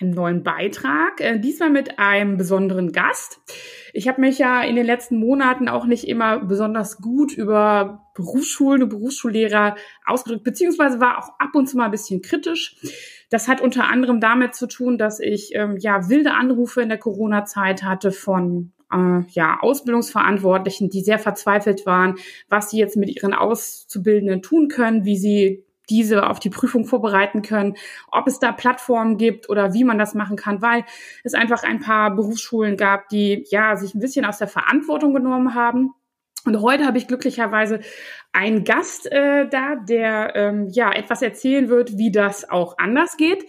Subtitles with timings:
[0.00, 3.40] einem neuen Beitrag, äh, diesmal mit einem besonderen Gast.
[3.92, 8.82] Ich habe mich ja in den letzten Monaten auch nicht immer besonders gut über Berufsschulen
[8.82, 9.76] und Berufsschullehrer
[10.06, 12.76] ausgedrückt, beziehungsweise war auch ab und zu mal ein bisschen kritisch.
[13.30, 16.98] Das hat unter anderem damit zu tun, dass ich ähm, ja wilde Anrufe in der
[16.98, 22.16] Corona-Zeit hatte von äh, ja, Ausbildungsverantwortlichen, die sehr verzweifelt waren,
[22.48, 27.42] was sie jetzt mit ihren Auszubildenden tun können, wie sie diese auf die Prüfung vorbereiten
[27.42, 27.76] können,
[28.10, 30.84] ob es da Plattformen gibt oder wie man das machen kann, weil
[31.22, 35.54] es einfach ein paar Berufsschulen gab, die ja sich ein bisschen aus der Verantwortung genommen
[35.54, 35.92] haben.
[36.46, 37.80] Und heute habe ich glücklicherweise
[38.32, 43.44] einen Gast äh, da, der ähm, ja etwas erzählen wird, wie das auch anders geht.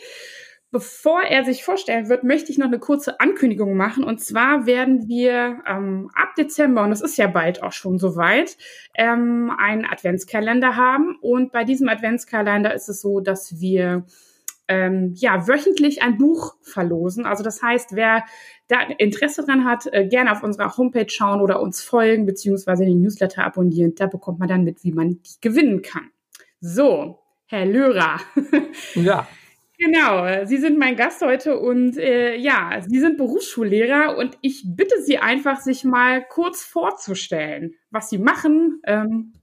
[0.71, 4.03] Bevor er sich vorstellen wird, möchte ich noch eine kurze Ankündigung machen.
[4.03, 8.57] Und zwar werden wir ähm, ab Dezember, und es ist ja bald auch schon soweit,
[8.95, 11.17] ähm, einen Adventskalender haben.
[11.21, 14.05] Und bei diesem Adventskalender ist es so, dass wir
[14.67, 17.25] ähm, ja wöchentlich ein Buch verlosen.
[17.25, 18.25] Also das heißt, wer
[18.67, 23.01] da Interesse dran hat, äh, gerne auf unserer Homepage schauen oder uns folgen, beziehungsweise den
[23.01, 23.93] Newsletter abonnieren.
[23.95, 26.09] Da bekommt man dann mit, wie man die gewinnen kann.
[26.59, 28.19] So, Herr Löhrer.
[28.95, 29.27] Ja.
[29.77, 35.01] Genau, Sie sind mein Gast heute und äh, ja, Sie sind Berufsschullehrer und ich bitte
[35.01, 39.33] Sie einfach, sich mal kurz vorzustellen, was Sie machen, ähm,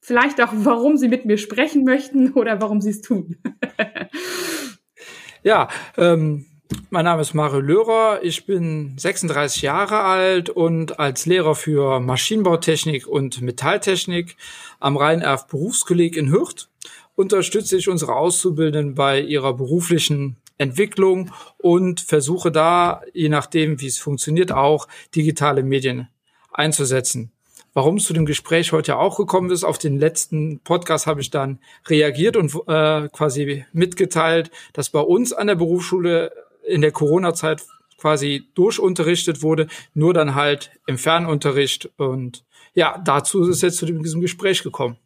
[0.00, 3.36] vielleicht auch, warum Sie mit mir sprechen möchten oder warum Sie es tun.
[5.42, 6.44] ja, ähm,
[6.90, 13.06] mein Name ist Mario Löhrer, ich bin 36 Jahre alt und als Lehrer für Maschinenbautechnik
[13.06, 14.36] und Metalltechnik
[14.80, 16.68] am Rhein-Erf Berufskolleg in Hürth
[17.18, 23.98] unterstütze ich unsere Auszubildenden bei ihrer beruflichen Entwicklung und versuche da, je nachdem, wie es
[23.98, 24.86] funktioniert, auch
[25.16, 26.08] digitale Medien
[26.52, 27.32] einzusetzen.
[27.74, 31.30] Warum es zu dem Gespräch heute auch gekommen ist, auf den letzten Podcast habe ich
[31.30, 31.58] dann
[31.88, 36.32] reagiert und äh, quasi mitgeteilt, dass bei uns an der Berufsschule
[36.68, 37.64] in der Corona-Zeit
[38.00, 41.90] quasi durchunterrichtet wurde, nur dann halt im Fernunterricht.
[41.96, 44.98] Und ja, dazu ist es jetzt zu diesem Gespräch gekommen.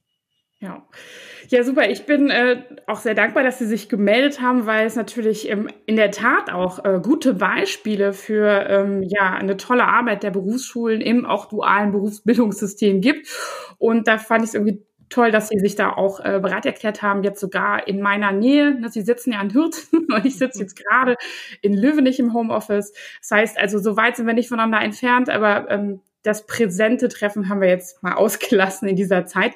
[0.61, 0.87] Ja.
[1.49, 1.89] Ja, super.
[1.91, 5.69] Ich bin äh, auch sehr dankbar, dass Sie sich gemeldet haben, weil es natürlich ähm,
[5.87, 11.01] in der Tat auch äh, gute Beispiele für ähm, ja eine tolle Arbeit der Berufsschulen
[11.01, 13.29] im auch dualen Berufsbildungssystem gibt.
[13.79, 17.03] Und da fand ich es irgendwie toll, dass Sie sich da auch äh, bereit erklärt
[17.03, 18.75] haben, jetzt sogar in meiner Nähe.
[18.75, 21.17] Ne, Sie sitzen ja in Hürth und ich sitze jetzt gerade
[21.61, 22.93] in Löwenich im Homeoffice.
[23.21, 27.49] Das heißt also, so weit sind wir nicht voneinander entfernt, aber ähm, das präsente Treffen
[27.49, 29.53] haben wir jetzt mal ausgelassen in dieser Zeit.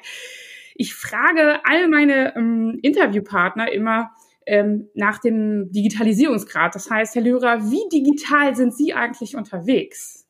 [0.77, 4.11] Ich frage all meine ähm, Interviewpartner immer
[4.45, 6.75] ähm, nach dem Digitalisierungsgrad.
[6.75, 10.25] Das heißt, Herr Lührer, wie digital sind Sie eigentlich unterwegs?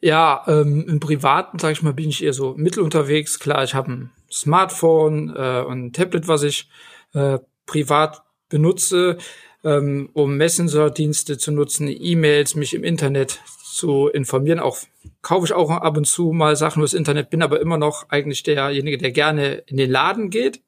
[0.00, 3.38] Ja, ähm, im Privaten, sage ich mal, bin ich eher so mittel unterwegs.
[3.38, 6.68] Klar, ich habe ein Smartphone äh, und ein Tablet, was ich
[7.14, 9.16] äh, privat benutze,
[9.62, 13.40] ähm, um Messenger-Dienste zu nutzen, E-Mails, mich im Internet
[13.74, 14.60] zu informieren.
[14.60, 14.78] Auch
[15.22, 18.42] kaufe ich auch ab und zu mal Sachen übers Internet, bin aber immer noch eigentlich
[18.42, 20.60] derjenige, der gerne in den Laden geht.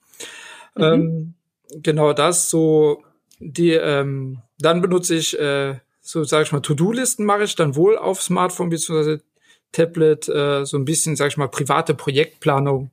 [0.74, 0.82] Mhm.
[0.82, 1.34] Ähm,
[1.82, 3.02] genau das, so
[3.38, 7.98] die, ähm, dann benutze ich, äh, so sage ich mal, To-Do-Listen mache ich dann wohl
[7.98, 9.18] auf Smartphone bzw.
[9.72, 12.90] Tablet, äh, so ein bisschen, sage ich mal, private Projektplanung.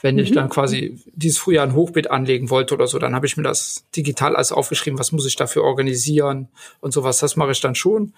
[0.00, 0.20] Wenn mhm.
[0.20, 3.42] ich dann quasi dieses Frühjahr ein Hochbeet anlegen wollte oder so, dann habe ich mir
[3.42, 6.48] das digital alles aufgeschrieben, was muss ich dafür organisieren
[6.80, 7.18] und sowas.
[7.18, 8.14] Das mache ich dann schon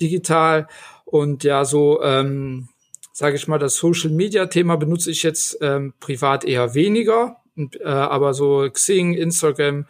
[0.00, 0.68] digital.
[1.04, 2.68] Und ja, so, ähm,
[3.12, 7.36] sage ich mal, das Social Media Thema benutze ich jetzt ähm, privat eher weniger.
[7.56, 9.86] Und, äh, aber so Xing, Instagram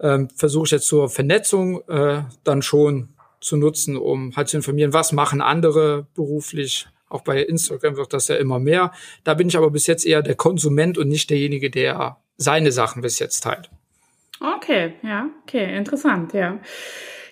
[0.00, 4.92] ähm, versuche ich jetzt zur Vernetzung äh, dann schon zu nutzen, um halt zu informieren,
[4.92, 6.86] was machen andere beruflich.
[7.12, 8.92] Auch bei Instagram wird das ja immer mehr.
[9.24, 13.02] Da bin ich aber bis jetzt eher der Konsument und nicht derjenige, der seine Sachen
[13.02, 13.70] bis jetzt teilt.
[14.40, 16.58] Okay, ja, okay, interessant, ja.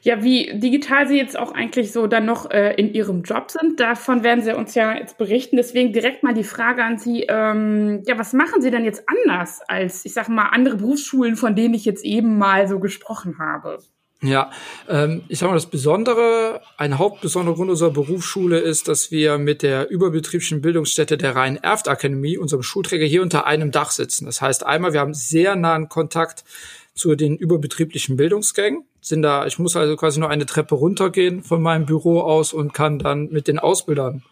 [0.03, 3.81] Ja, wie digital Sie jetzt auch eigentlich so dann noch äh, in Ihrem Job sind,
[3.81, 5.57] davon werden Sie uns ja jetzt berichten.
[5.57, 9.61] Deswegen direkt mal die Frage an Sie, ähm, ja, was machen Sie denn jetzt anders
[9.69, 13.79] als, ich sage mal, andere Berufsschulen, von denen ich jetzt eben mal so gesprochen habe?
[14.23, 14.51] Ja,
[14.87, 19.63] ähm, ich sage mal, das Besondere, ein Hauptbesonderer Grund unserer Berufsschule ist, dass wir mit
[19.63, 24.27] der überbetrieblichen Bildungsstätte der Rhein-Erft-Akademie, unserem Schulträger, hier unter einem Dach sitzen.
[24.27, 26.45] Das heißt einmal, wir haben sehr nahen Kontakt
[26.93, 28.85] zu den überbetrieblichen Bildungsgängen.
[29.01, 32.75] Sind da, ich muss also quasi nur eine Treppe runtergehen von meinem Büro aus und
[32.75, 34.23] kann dann mit den Ausbildern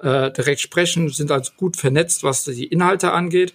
[0.00, 3.54] äh, direkt sprechen, sind also gut vernetzt, was die Inhalte angeht.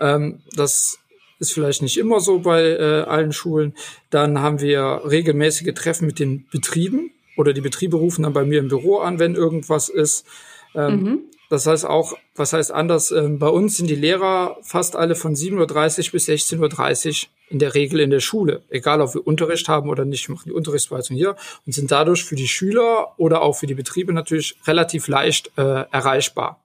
[0.00, 0.98] Ähm, das
[1.40, 3.74] ist vielleicht nicht immer so bei äh, allen Schulen.
[4.10, 8.60] Dann haben wir regelmäßige Treffen mit den Betrieben oder die Betriebe rufen dann bei mir
[8.60, 10.26] im Büro an, wenn irgendwas ist.
[10.74, 11.18] Ähm, mhm.
[11.48, 15.34] Das heißt auch, was heißt anders, ähm, bei uns sind die Lehrer fast alle von
[15.34, 15.58] 7.30
[16.06, 19.90] Uhr bis 16.30 Uhr in der Regel in der Schule, egal ob wir Unterricht haben
[19.90, 21.34] oder nicht, wir machen die Unterrichtsweisung hier
[21.66, 25.62] und sind dadurch für die Schüler oder auch für die Betriebe natürlich relativ leicht äh,
[25.90, 26.62] erreichbar,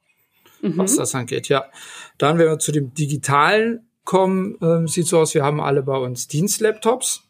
[0.61, 0.77] mhm.
[0.77, 1.49] was das angeht.
[1.49, 1.65] Ja,
[2.19, 5.97] dann, wenn wir zu dem Digitalen kommen, äh, sieht so aus, wir haben alle bei
[5.97, 7.23] uns Dienstlaptops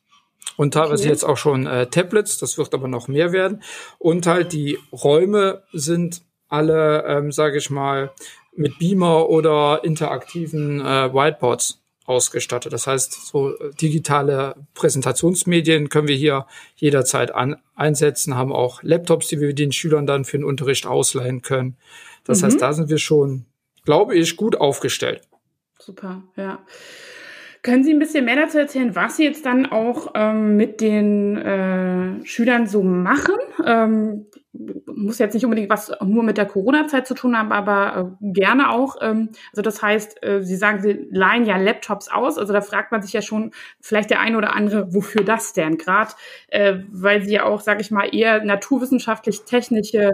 [0.57, 1.11] und teilweise okay.
[1.11, 3.63] jetzt auch schon äh, Tablets, das wird aber noch mehr werden.
[3.97, 8.11] Und halt die Räume sind alle, ähm, sage ich mal,
[8.55, 12.71] mit Beamer oder interaktiven äh, Whiteboards ausgestattet.
[12.71, 16.45] Das heißt, so digitale Präsentationsmedien können wir hier
[16.75, 21.41] jederzeit an, einsetzen, haben auch Laptops, die wir den Schülern dann für den Unterricht ausleihen
[21.41, 21.77] können.
[22.23, 22.45] Das mhm.
[22.45, 23.45] heißt, da sind wir schon,
[23.83, 25.23] glaube ich, gut aufgestellt.
[25.85, 26.65] Super, ja.
[27.61, 31.37] Können Sie ein bisschen mehr dazu erzählen, was Sie jetzt dann auch ähm, mit den
[31.37, 33.35] äh, Schülern so machen?
[33.63, 34.25] Ähm,
[34.85, 38.71] muss jetzt nicht unbedingt was nur mit der Corona-Zeit zu tun haben, aber äh, gerne
[38.71, 38.95] auch.
[38.99, 42.39] Ähm, also das heißt, äh, Sie sagen, Sie leihen ja Laptops aus.
[42.39, 45.77] Also da fragt man sich ja schon vielleicht der eine oder andere, wofür das denn?
[45.77, 46.13] Gerade
[46.47, 50.13] äh, weil Sie ja auch, sage ich mal, eher naturwissenschaftlich-technische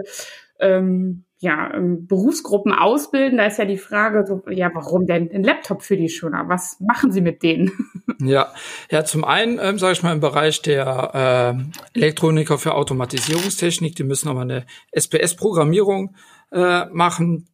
[0.58, 5.42] ähm, ja, ähm, Berufsgruppen ausbilden, da ist ja die Frage, so, ja, warum denn ein
[5.42, 6.44] Laptop für die Schüler?
[6.46, 7.70] Was machen Sie mit denen?
[8.24, 8.54] Ja,
[8.88, 11.56] ja, zum einen, ähm, sage ich mal, im Bereich der
[11.92, 16.14] äh, Elektroniker für Automatisierungstechnik, die müssen aber eine SPS-Programmierung
[16.52, 17.48] äh, machen.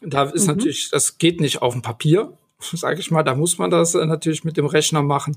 [0.00, 0.54] Da ist mhm.
[0.54, 2.38] natürlich, das geht nicht auf dem Papier,
[2.74, 5.36] sage ich mal, da muss man das äh, natürlich mit dem Rechner machen.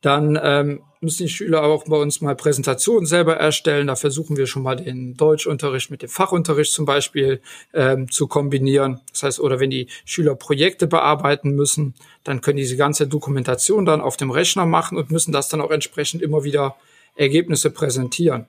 [0.00, 3.86] Dann ähm, müssen die Schüler auch bei uns mal Präsentationen selber erstellen.
[3.86, 7.40] Da versuchen wir schon mal den Deutschunterricht mit dem Fachunterricht zum Beispiel
[7.74, 9.00] ähm, zu kombinieren.
[9.12, 11.94] Das heißt, oder wenn die Schüler Projekte bearbeiten müssen,
[12.24, 15.70] dann können diese ganze Dokumentation dann auf dem Rechner machen und müssen das dann auch
[15.70, 16.76] entsprechend immer wieder
[17.14, 18.46] Ergebnisse präsentieren.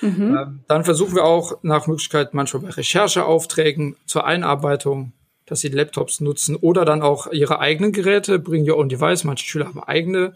[0.00, 0.36] Mhm.
[0.36, 5.12] Ähm, dann versuchen wir auch nach Möglichkeit manchmal bei Rechercheaufträgen zur Einarbeitung
[5.52, 9.24] dass sie Laptops nutzen oder dann auch ihre eigenen Geräte, bringen your own device.
[9.24, 10.32] Manche Schüler haben eigene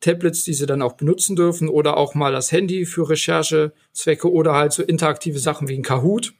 [0.00, 4.54] Tablets, die sie dann auch benutzen dürfen oder auch mal das Handy für Recherchezwecke oder
[4.54, 6.32] halt so interaktive Sachen wie ein Kahoot.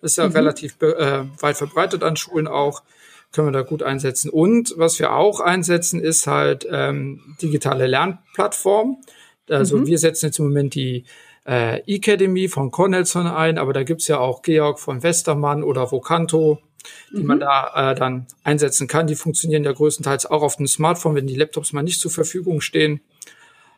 [0.00, 0.34] Das ist ja mhm.
[0.34, 2.84] relativ äh, weit verbreitet an Schulen auch.
[3.32, 4.30] Können wir da gut einsetzen.
[4.30, 8.98] Und was wir auch einsetzen, ist halt ähm, digitale Lernplattformen.
[9.48, 9.86] Also mhm.
[9.88, 11.06] wir setzen jetzt im Moment die
[11.44, 16.60] äh, Academy von Cornelson ein, aber da gibt's ja auch Georg von Westermann oder Vocanto
[17.10, 17.26] die mhm.
[17.26, 19.06] man da äh, dann einsetzen kann.
[19.06, 22.60] Die funktionieren ja größtenteils auch auf dem Smartphone, wenn die Laptops mal nicht zur Verfügung
[22.60, 23.00] stehen,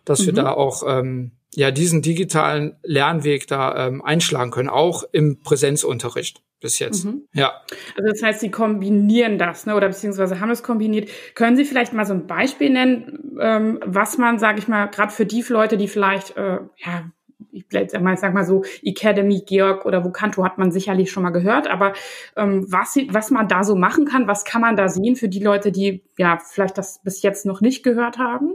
[0.04, 0.26] dass mhm.
[0.26, 6.42] wir da auch ähm, ja diesen digitalen Lernweg da ähm, einschlagen können, auch im Präsenzunterricht
[6.60, 7.04] bis jetzt.
[7.04, 7.22] Mhm.
[7.32, 7.60] Ja.
[7.96, 11.10] Also das heißt, Sie kombinieren das, ne, oder beziehungsweise haben es kombiniert.
[11.34, 15.12] Können Sie vielleicht mal so ein Beispiel nennen, ähm, was man, sage ich mal, gerade
[15.12, 17.10] für die Leute, die vielleicht äh, ja
[17.52, 21.30] ich sag mal, sag mal so, Academy, Georg oder Vocanto hat man sicherlich schon mal
[21.30, 21.92] gehört, aber
[22.36, 25.42] ähm, was, was man da so machen kann, was kann man da sehen für die
[25.42, 28.54] Leute, die ja vielleicht das bis jetzt noch nicht gehört haben?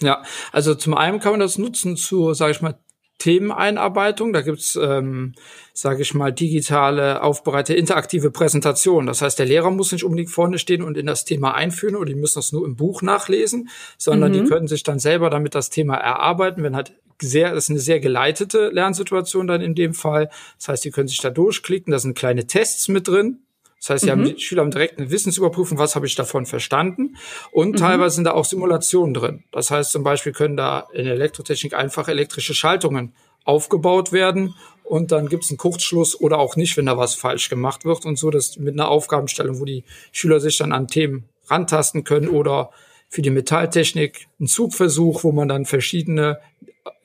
[0.00, 2.78] Ja, also zum einen kann man das nutzen zu, sage ich mal,
[3.18, 4.32] Themeneinarbeitung.
[4.32, 5.34] Da gibt's, ähm,
[5.72, 9.06] sage ich mal, digitale, aufbereitete, interaktive Präsentationen.
[9.06, 12.06] Das heißt, der Lehrer muss nicht unbedingt vorne stehen und in das Thema einführen oder
[12.06, 14.34] die müssen das nur im Buch nachlesen, sondern mhm.
[14.34, 17.78] die können sich dann selber damit das Thema erarbeiten, wenn halt sehr, das ist eine
[17.78, 20.30] sehr geleitete Lernsituation dann in dem Fall.
[20.58, 23.40] Das heißt, die können sich da durchklicken, da sind kleine Tests mit drin.
[23.78, 24.10] Das heißt, die, mhm.
[24.12, 27.16] haben, die Schüler haben direkt eine Wissensüberprüfung, was habe ich davon verstanden.
[27.52, 27.76] Und mhm.
[27.76, 29.44] teilweise sind da auch Simulationen drin.
[29.52, 33.12] Das heißt, zum Beispiel können da in Elektrotechnik einfach elektrische Schaltungen
[33.44, 34.54] aufgebaut werden
[34.86, 38.04] und dann gibt es einen Kurzschluss oder auch nicht, wenn da was falsch gemacht wird
[38.04, 42.28] und so, dass mit einer Aufgabenstellung, wo die Schüler sich dann an Themen rantasten können
[42.28, 42.70] oder
[43.08, 46.38] für die Metalltechnik ein Zugversuch, wo man dann verschiedene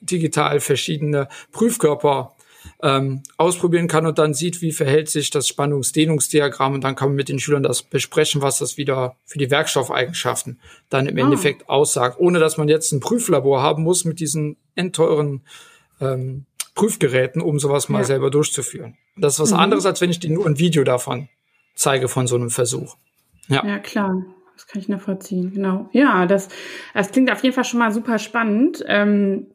[0.00, 2.36] digital verschiedene Prüfkörper
[2.82, 7.16] ähm, ausprobieren kann und dann sieht, wie verhält sich das Spannungsdehnungsdiagramm und dann kann man
[7.16, 11.20] mit den Schülern das besprechen, was das wieder für die Werkstoffeigenschaften dann im ah.
[11.20, 15.42] Endeffekt aussagt, ohne dass man jetzt ein Prüflabor haben muss mit diesen endteuren
[16.00, 18.04] ähm, Prüfgeräten, um sowas mal ja.
[18.04, 18.96] selber durchzuführen.
[19.16, 19.58] Das ist was mhm.
[19.58, 21.28] anderes, als wenn ich dir nur ein Video davon
[21.74, 22.96] zeige von so einem Versuch.
[23.48, 24.24] Ja, ja klar.
[24.54, 25.88] Das kann ich nachvollziehen, genau.
[25.92, 26.48] Ja, das,
[26.94, 28.84] das klingt auf jeden Fall schon mal super spannend.
[28.86, 29.46] Ähm,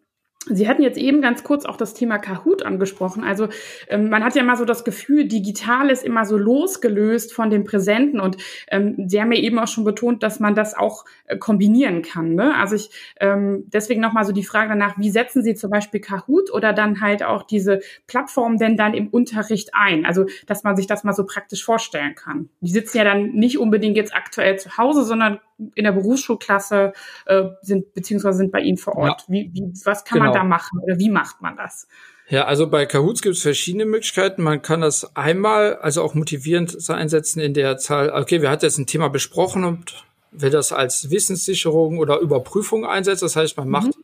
[0.50, 3.24] Sie hatten jetzt eben ganz kurz auch das Thema Kahoot angesprochen.
[3.24, 3.48] Also
[3.90, 7.64] ähm, man hat ja mal so das Gefühl, digital ist immer so losgelöst von dem
[7.64, 8.20] Präsenten.
[8.20, 8.38] Und
[8.70, 12.36] ähm, Sie haben ja eben auch schon betont, dass man das auch äh, kombinieren kann.
[12.36, 12.56] Ne?
[12.56, 12.90] Also ich
[13.20, 17.02] ähm, deswegen nochmal so die Frage danach, wie setzen Sie zum Beispiel Kahoot oder dann
[17.02, 20.06] halt auch diese Plattform denn dann im Unterricht ein?
[20.06, 22.50] Also dass man sich das mal so praktisch vorstellen kann.
[22.62, 25.40] Die sitzen ja dann nicht unbedingt jetzt aktuell zu Hause, sondern
[25.76, 26.94] in der Berufsschulklasse
[27.26, 29.22] äh, sind beziehungsweise sind bei Ihnen vor Ort.
[29.22, 29.34] Ja.
[29.34, 30.32] Wie, wie, was kann genau.
[30.32, 31.88] man da machen oder wie macht man das?
[32.30, 34.44] Ja, also bei Kahoots gibt es verschiedene Möglichkeiten.
[34.44, 38.78] Man kann das einmal, also auch motivierend einsetzen in der Zahl, okay, wir hatten jetzt
[38.78, 43.24] ein Thema besprochen und will das als Wissenssicherung oder Überprüfung einsetzt.
[43.24, 44.04] Das heißt, man macht mhm.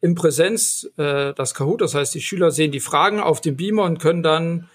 [0.00, 3.82] in Präsenz äh, das Kahoot, das heißt, die Schüler sehen die Fragen auf dem Beamer
[3.82, 4.68] und können dann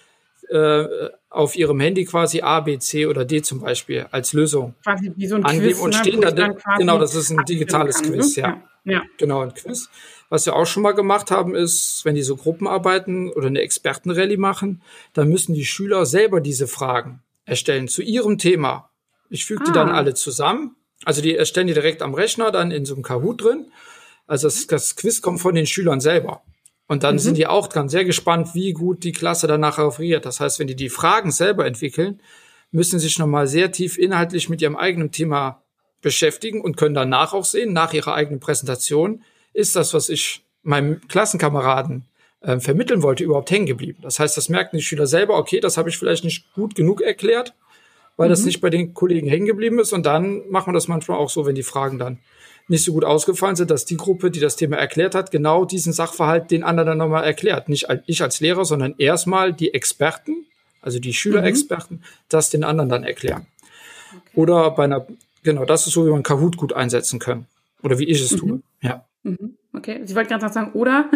[0.50, 0.84] äh,
[1.32, 5.26] auf ihrem Handy quasi A, B, C oder D zum Beispiel als Lösung quasi wie
[5.26, 6.76] so ein angeben Quiz, und ne, stehen ne, da.
[6.78, 8.42] Genau, das ist ein digitales kann, Quiz, ne?
[8.42, 8.48] ja.
[8.48, 8.62] ja.
[8.84, 9.02] Ja.
[9.16, 9.88] Genau, ein Quiz.
[10.28, 14.36] Was wir auch schon mal gemacht haben, ist, wenn die so Gruppenarbeiten oder eine Expertenrallye
[14.36, 18.90] machen, dann müssen die Schüler selber diese Fragen erstellen zu ihrem Thema.
[19.30, 19.66] Ich füge ah.
[19.66, 19.94] die dann ah.
[19.94, 20.76] alle zusammen.
[21.04, 23.70] Also die erstellen die direkt am Rechner, dann in so einem Kahoot drin.
[24.26, 26.42] Also das, das Quiz kommt von den Schülern selber.
[26.92, 27.20] Und dann mhm.
[27.20, 30.26] sind die auch dran sehr gespannt, wie gut die Klasse danach reagiert.
[30.26, 32.20] Das heißt, wenn die die Fragen selber entwickeln,
[32.70, 35.62] müssen sich nochmal sehr tief inhaltlich mit ihrem eigenen Thema
[36.02, 39.22] beschäftigen und können danach auch sehen, nach ihrer eigenen Präsentation,
[39.54, 42.04] ist das, was ich meinem Klassenkameraden
[42.42, 44.00] äh, vermitteln wollte, überhaupt hängen geblieben.
[44.02, 47.00] Das heißt, das merken die Schüler selber, okay, das habe ich vielleicht nicht gut genug
[47.00, 47.54] erklärt,
[48.22, 48.34] weil mhm.
[48.34, 49.92] das nicht bei den Kollegen hängen geblieben ist.
[49.92, 52.20] Und dann machen wir das manchmal auch so, wenn die Fragen dann
[52.68, 55.92] nicht so gut ausgefallen sind, dass die Gruppe, die das Thema erklärt hat, genau diesen
[55.92, 57.68] Sachverhalt den anderen dann nochmal erklärt.
[57.68, 60.46] Nicht ich als Lehrer, sondern erstmal die Experten,
[60.82, 62.02] also die Schülerexperten, mhm.
[62.28, 63.48] das den anderen dann erklären.
[64.12, 64.20] Okay.
[64.34, 65.04] Oder bei einer,
[65.42, 67.46] genau, das ist so, wie man Kahoot gut einsetzen kann.
[67.82, 68.36] Oder wie ich es mhm.
[68.36, 68.62] tue.
[68.82, 69.04] Ja.
[69.24, 69.56] Mhm.
[69.74, 71.10] Okay, Sie wollten gerade noch sagen, oder?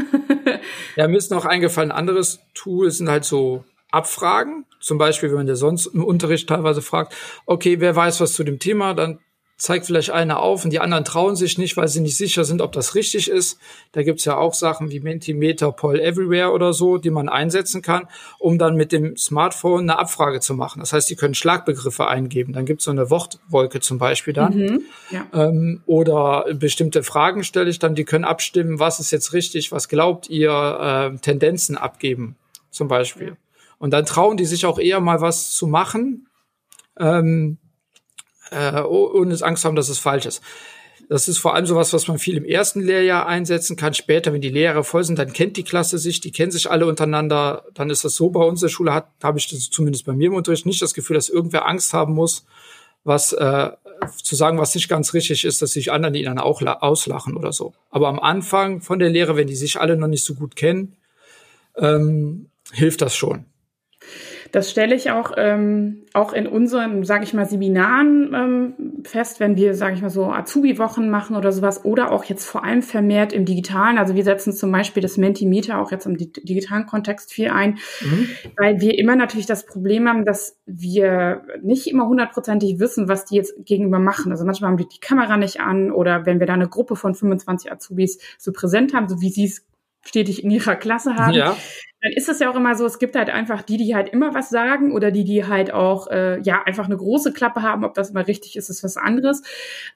[0.96, 3.64] ja, mir ist noch eingefallen, ein anderes Tool sind halt so
[3.96, 4.64] Abfragen.
[4.80, 7.14] Zum Beispiel, wenn man der sonst im Unterricht teilweise fragt,
[7.46, 9.18] okay, wer weiß was zu dem Thema, dann
[9.58, 12.60] zeigt vielleicht einer auf und die anderen trauen sich nicht, weil sie nicht sicher sind,
[12.60, 13.58] ob das richtig ist.
[13.92, 18.06] Da gibt's ja auch Sachen wie Mentimeter, Poll Everywhere oder so, die man einsetzen kann,
[18.38, 20.80] um dann mit dem Smartphone eine Abfrage zu machen.
[20.80, 22.52] Das heißt, die können Schlagbegriffe eingeben.
[22.52, 24.54] Dann gibt's so eine Wortwolke zum Beispiel dann.
[24.54, 25.26] Mhm, ja.
[25.32, 29.88] ähm, oder bestimmte Fragen stelle ich dann, die können abstimmen, was ist jetzt richtig, was
[29.88, 32.36] glaubt ihr, äh, Tendenzen abgeben
[32.70, 33.28] zum Beispiel.
[33.28, 33.36] Ja.
[33.78, 36.28] Und dann trauen die sich auch eher mal was zu machen.
[36.98, 37.58] Ähm,
[38.50, 40.42] äh, ohne Angst haben, dass es falsch ist.
[41.08, 43.94] Das ist vor allem sowas, was man viel im ersten Lehrjahr einsetzen kann.
[43.94, 46.86] Später, wenn die Lehrer voll sind, dann kennt die Klasse sich, die kennen sich alle
[46.86, 47.64] untereinander.
[47.74, 50.14] Dann ist das so bei uns in der Schule, hat, habe ich das zumindest bei
[50.14, 52.44] mir im Unterricht nicht das Gefühl, dass irgendwer Angst haben muss,
[53.04, 53.70] was äh,
[54.20, 57.52] zu sagen, was nicht ganz richtig ist, dass sich anderen die dann auch auslachen oder
[57.52, 57.72] so.
[57.90, 60.96] Aber am Anfang von der Lehre, wenn die sich alle noch nicht so gut kennen,
[61.76, 63.44] ähm, hilft das schon.
[64.52, 69.56] Das stelle ich auch, ähm, auch in unseren, sage ich mal, Seminaren ähm, fest, wenn
[69.56, 73.32] wir, sage ich mal, so Azubi-Wochen machen oder sowas oder auch jetzt vor allem vermehrt
[73.32, 73.98] im Digitalen.
[73.98, 78.28] Also wir setzen zum Beispiel das Mentimeter auch jetzt im digitalen Kontext viel ein, mhm.
[78.56, 83.36] weil wir immer natürlich das Problem haben, dass wir nicht immer hundertprozentig wissen, was die
[83.36, 84.32] jetzt gegenüber machen.
[84.32, 87.14] Also manchmal haben die die Kamera nicht an oder wenn wir da eine Gruppe von
[87.14, 89.66] 25 Azubis so präsent haben, so wie sie es
[90.04, 91.56] stetig in ihrer Klasse haben, ja
[92.06, 94.32] dann ist es ja auch immer so, es gibt halt einfach die, die halt immer
[94.32, 97.84] was sagen oder die, die halt auch, äh, ja, einfach eine große Klappe haben.
[97.84, 99.42] Ob das immer richtig ist, ist was anderes.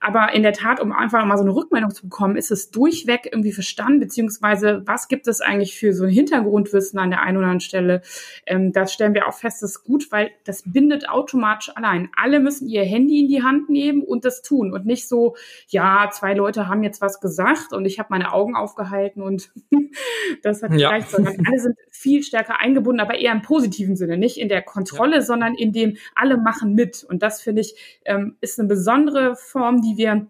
[0.01, 3.29] Aber in der Tat, um einfach mal so eine Rückmeldung zu bekommen, ist es durchweg
[3.31, 7.47] irgendwie verstanden, beziehungsweise was gibt es eigentlich für so ein Hintergrundwissen an der einen oder
[7.47, 8.03] anderen Stelle?
[8.45, 12.09] Ähm, das stellen wir auch fest, das ist gut, weil das bindet automatisch allein.
[12.21, 15.37] Alle müssen ihr Handy in die Hand nehmen und das tun und nicht so,
[15.69, 19.53] ja, zwei Leute haben jetzt was gesagt und ich habe meine Augen aufgehalten und
[20.43, 20.89] das hat ja.
[20.89, 24.63] gereicht, sondern alle sind viel stärker eingebunden, aber eher im positiven Sinne, nicht in der
[24.63, 25.23] Kontrolle, ja.
[25.23, 27.05] sondern in dem alle machen mit.
[27.05, 30.27] Und das finde ich ähm, ist eine besondere Form, die wir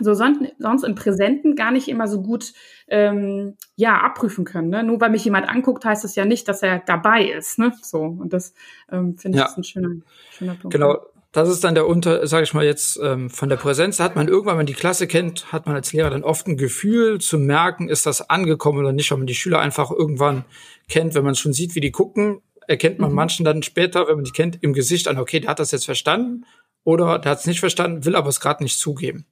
[0.00, 2.52] so sonst, sonst im Präsenten gar nicht immer so gut
[2.88, 4.68] ähm, ja abprüfen können.
[4.68, 4.82] Ne?
[4.82, 7.58] Nur weil mich jemand anguckt, heißt das ja nicht, dass er dabei ist.
[7.58, 7.72] Ne?
[7.82, 8.52] So und das
[8.90, 9.48] ähm, finde ich ja.
[9.48, 9.90] ist ein schöner,
[10.32, 10.74] schöner Punkt.
[10.74, 10.98] Genau,
[11.32, 14.28] das ist dann der Unter, sage ich mal jetzt, ähm, von der Präsenz hat man
[14.28, 17.38] irgendwann, wenn man die Klasse kennt, hat man als Lehrer dann oft ein Gefühl zu
[17.38, 20.44] merken, ist das angekommen oder nicht, wenn man die Schüler einfach irgendwann
[20.90, 23.16] kennt, wenn man schon sieht, wie die gucken, erkennt man mhm.
[23.16, 25.86] manchen dann später, wenn man die kennt, im Gesicht an, okay, der hat das jetzt
[25.86, 26.44] verstanden
[26.84, 29.24] oder der hat es nicht verstanden, will aber es gerade nicht zugeben.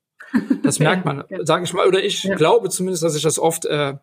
[0.62, 1.44] Das merkt man, ja.
[1.44, 2.34] sage ich mal, oder ich ja.
[2.34, 3.94] glaube zumindest, dass ich das oft äh,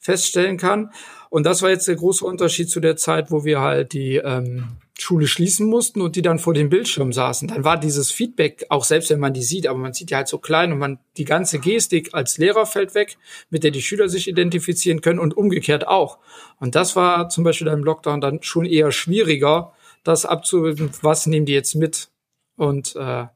[0.00, 0.90] feststellen kann.
[1.28, 4.78] Und das war jetzt der große Unterschied zu der Zeit, wo wir halt die ähm,
[4.98, 7.48] Schule schließen mussten und die dann vor dem Bildschirm saßen.
[7.48, 10.28] Dann war dieses Feedback, auch selbst wenn man die sieht, aber man sieht die halt
[10.28, 13.16] so klein und man die ganze Gestik als Lehrer fällt weg,
[13.50, 16.18] mit der die Schüler sich identifizieren können und umgekehrt auch.
[16.58, 21.46] Und das war zum Beispiel im Lockdown dann schon eher schwieriger, das abzuwägen, was nehmen
[21.46, 22.08] die jetzt mit.
[22.56, 23.32] Und äh, ja.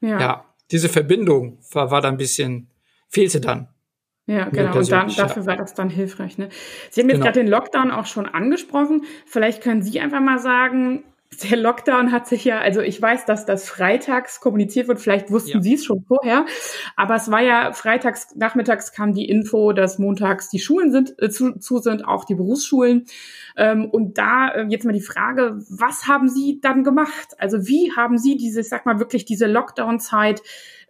[0.00, 2.68] ja, diese Verbindung war, war da ein bisschen,
[3.08, 3.68] fehlte dann.
[4.28, 4.76] Ja, genau.
[4.76, 6.36] Und dann, dafür war das dann hilfreich.
[6.36, 6.50] Ne?
[6.90, 7.24] Sie haben jetzt genau.
[7.24, 9.04] gerade den Lockdown auch schon angesprochen.
[9.24, 11.02] Vielleicht können Sie einfach mal sagen,
[11.42, 15.58] der Lockdown hat sich ja, also ich weiß, dass das freitags kommuniziert wird, vielleicht wussten
[15.58, 15.62] ja.
[15.62, 16.46] Sie es schon vorher,
[16.96, 21.28] aber es war ja freitags, nachmittags kam die Info, dass montags die Schulen sind, äh,
[21.30, 23.04] zu, zu sind, auch die Berufsschulen.
[23.56, 27.34] Ähm, und da äh, jetzt mal die Frage, was haben Sie dann gemacht?
[27.38, 30.42] Also wie haben Sie diese, ich sag mal wirklich diese Lockdown-Zeit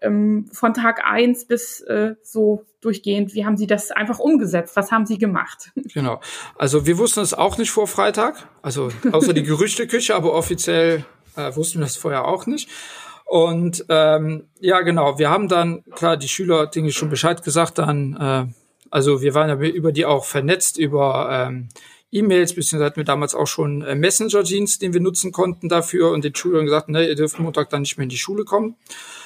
[0.03, 4.77] ähm, von Tag eins bis äh, so durchgehend, wie haben Sie das einfach umgesetzt?
[4.77, 5.71] Was haben Sie gemacht?
[5.95, 6.21] Genau.
[6.57, 11.57] Also wir wussten es auch nicht vor Freitag, also außer die Gerüchteküche, aber offiziell äh,
[11.57, 12.69] wussten wir das vorher auch nicht.
[13.25, 17.79] Und ähm, ja, genau, wir haben dann, klar, die Schüler, denke ich, schon Bescheid gesagt,
[17.79, 18.47] dann, äh,
[18.91, 21.69] also wir waren ja über die auch vernetzt, über ähm,
[22.11, 26.25] E-Mails, beziehungsweise hatten wir damals auch schon äh, Messenger-Dienst, den wir nutzen konnten dafür und
[26.25, 28.77] den Schülern gesagt, ne, ihr dürft Montag dann nicht mehr in die Schule kommen.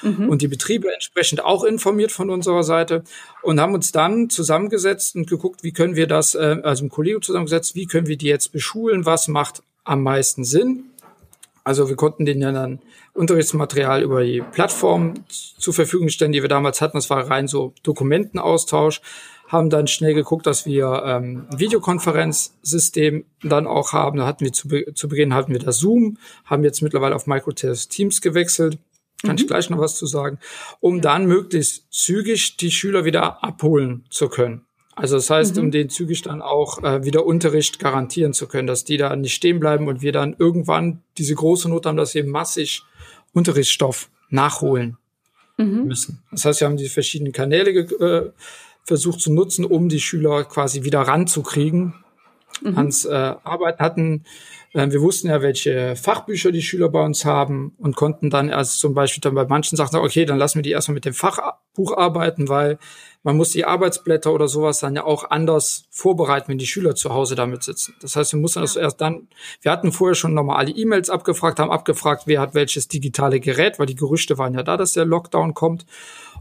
[0.02, 0.28] Mhm.
[0.28, 3.04] Und die Betriebe entsprechend auch informiert von unserer Seite
[3.42, 7.22] und haben uns dann zusammengesetzt und geguckt, wie können wir das, äh, also im Kollegen
[7.22, 10.84] zusammengesetzt, wie können wir die jetzt beschulen, was macht am meisten Sinn.
[11.64, 12.80] Also wir konnten denen ja dann
[13.14, 16.96] Unterrichtsmaterial über die Plattform zur Verfügung stellen, die wir damals hatten.
[16.96, 19.00] Das war rein so Dokumentenaustausch
[19.52, 24.16] haben dann schnell geguckt, dass wir ähm, ein Videokonferenzsystem dann auch haben.
[24.16, 26.16] Da hatten wir zu, Be zu Beginn hatten wir das Zoom,
[26.46, 28.78] haben jetzt mittlerweile auf Microsoft Teams gewechselt.
[29.20, 29.42] Kann mhm.
[29.42, 30.38] ich gleich noch was zu sagen,
[30.80, 31.02] um ja.
[31.02, 34.62] dann möglichst zügig die Schüler wieder abholen zu können.
[34.94, 35.64] Also das heißt, mhm.
[35.64, 39.34] um den zügig dann auch äh, wieder Unterricht garantieren zu können, dass die da nicht
[39.34, 42.82] stehen bleiben und wir dann irgendwann diese große Not haben, dass wir massig
[43.34, 44.96] Unterrichtsstoff nachholen
[45.58, 45.84] mhm.
[45.84, 46.22] müssen.
[46.30, 48.32] Das heißt, wir haben die verschiedenen Kanäle äh,
[48.84, 51.94] versucht zu nutzen, um die Schüler quasi wieder ranzukriegen
[52.62, 52.76] mhm.
[52.76, 54.24] ans äh, Arbeiten hatten.
[54.72, 58.80] Äh, wir wussten ja, welche Fachbücher die Schüler bei uns haben und konnten dann erst
[58.80, 61.14] zum Beispiel dann bei manchen Sachen sagen, okay, dann lassen wir die erstmal mit dem
[61.14, 62.78] Fachbuch arbeiten, weil
[63.22, 67.14] man muss die Arbeitsblätter oder sowas dann ja auch anders vorbereiten, wenn die Schüler zu
[67.14, 67.94] Hause damit sitzen.
[68.00, 68.64] Das heißt, wir mussten ja.
[68.64, 69.28] das erst dann,
[69.60, 73.78] wir hatten vorher schon nochmal alle E-Mails abgefragt, haben abgefragt, wer hat welches digitale Gerät,
[73.78, 75.86] weil die Gerüchte waren ja da, dass der Lockdown kommt.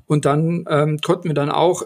[0.07, 1.83] Und dann ähm, konnten wir dann auch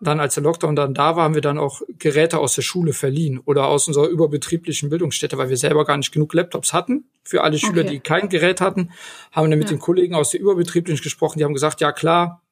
[0.00, 2.92] dann, als der Lockdown dann da war, haben wir dann auch Geräte aus der Schule
[2.92, 7.04] verliehen oder aus unserer überbetrieblichen Bildungsstätte, weil wir selber gar nicht genug Laptops hatten.
[7.22, 7.90] Für alle Schüler, okay.
[7.92, 8.90] die kein Gerät hatten,
[9.32, 9.76] haben wir mit ja.
[9.76, 11.38] den Kollegen aus der überbetrieblichen gesprochen.
[11.38, 12.42] Die haben gesagt, ja klar,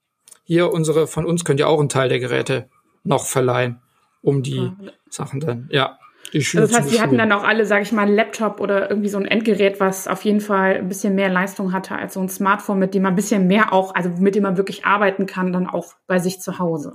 [0.44, 2.68] hier unsere, von uns könnt ihr auch einen Teil der Geräte
[3.02, 3.80] noch verleihen,
[4.22, 4.74] um die ja.
[5.10, 5.98] Sachen dann, ja.
[6.32, 8.60] Die Schüler also das heißt, sie hatten dann auch alle, sage ich mal, einen Laptop
[8.60, 12.14] oder irgendwie so ein Endgerät, was auf jeden Fall ein bisschen mehr Leistung hatte als
[12.14, 14.86] so ein Smartphone, mit dem man ein bisschen mehr auch, also mit dem man wirklich
[14.86, 16.94] arbeiten kann, dann auch bei sich zu Hause.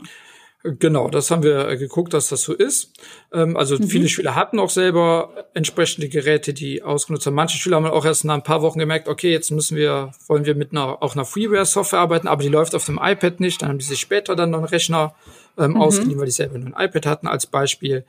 [0.62, 2.92] Genau, das haben wir geguckt, dass das so ist.
[3.32, 3.88] Ähm, also mhm.
[3.88, 7.36] viele Schüler hatten auch selber entsprechende Geräte, die ausgenutzt haben.
[7.36, 10.44] Manche Schüler haben auch erst nach ein paar Wochen gemerkt, okay, jetzt müssen wir, wollen
[10.44, 13.62] wir mit einer, auch einer Freeware-Software arbeiten, aber die läuft auf dem iPad nicht.
[13.62, 15.16] Dann haben die sich später dann noch einen Rechner
[15.58, 15.82] ähm, mhm.
[15.82, 18.04] ausgeliehen, weil die selber nur ein iPad hatten als Beispiel.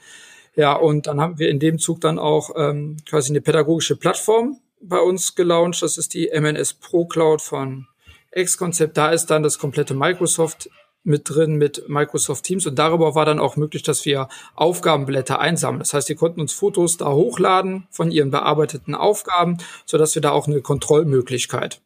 [0.57, 4.59] Ja, und dann haben wir in dem Zug dann auch ähm, quasi eine pädagogische Plattform
[4.81, 5.83] bei uns gelauncht.
[5.83, 7.87] Das ist die MNS Pro Cloud von
[8.35, 8.97] X-Concept.
[8.97, 10.69] Da ist dann das komplette Microsoft
[11.03, 15.81] mit drin mit Microsoft Teams und darüber war dann auch möglich, dass wir Aufgabenblätter einsammeln.
[15.81, 20.23] Das heißt, die konnten uns Fotos da hochladen von ihren bearbeiteten Aufgaben, so dass wir
[20.23, 21.81] da auch eine Kontrollmöglichkeit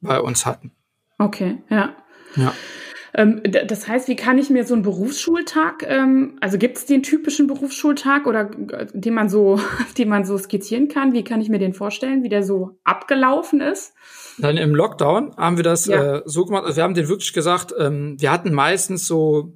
[0.00, 0.72] bei uns hatten.
[1.18, 1.94] Okay, ja.
[2.36, 2.52] Ja.
[3.14, 7.02] Ähm, das heißt, wie kann ich mir so einen Berufsschultag, ähm, also gibt es den
[7.02, 9.58] typischen Berufsschultag oder äh, den man so,
[9.98, 11.12] den man so skizzieren kann?
[11.12, 13.94] Wie kann ich mir den vorstellen, wie der so abgelaufen ist?
[14.38, 16.16] Dann im Lockdown haben wir das ja.
[16.16, 19.52] äh, so gemacht, also wir haben den wirklich gesagt, ähm, wir hatten meistens so,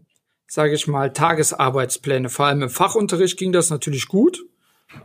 [0.46, 2.28] sage ich mal, Tagesarbeitspläne.
[2.28, 4.44] Vor allem im Fachunterricht ging das natürlich gut,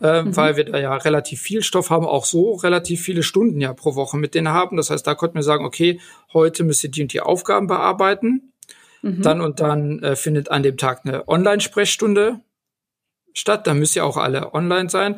[0.01, 0.35] äh, mhm.
[0.35, 3.95] weil wir da ja relativ viel Stoff haben, auch so relativ viele Stunden ja pro
[3.95, 4.77] Woche mit denen haben.
[4.77, 5.99] Das heißt, da konnten wir sagen, okay,
[6.33, 8.53] heute müsst ihr die und die Aufgaben bearbeiten.
[9.03, 9.21] Mhm.
[9.21, 12.41] Dann und dann äh, findet an dem Tag eine Online-Sprechstunde
[13.33, 13.67] statt.
[13.67, 15.17] Da müsst ihr auch alle online sein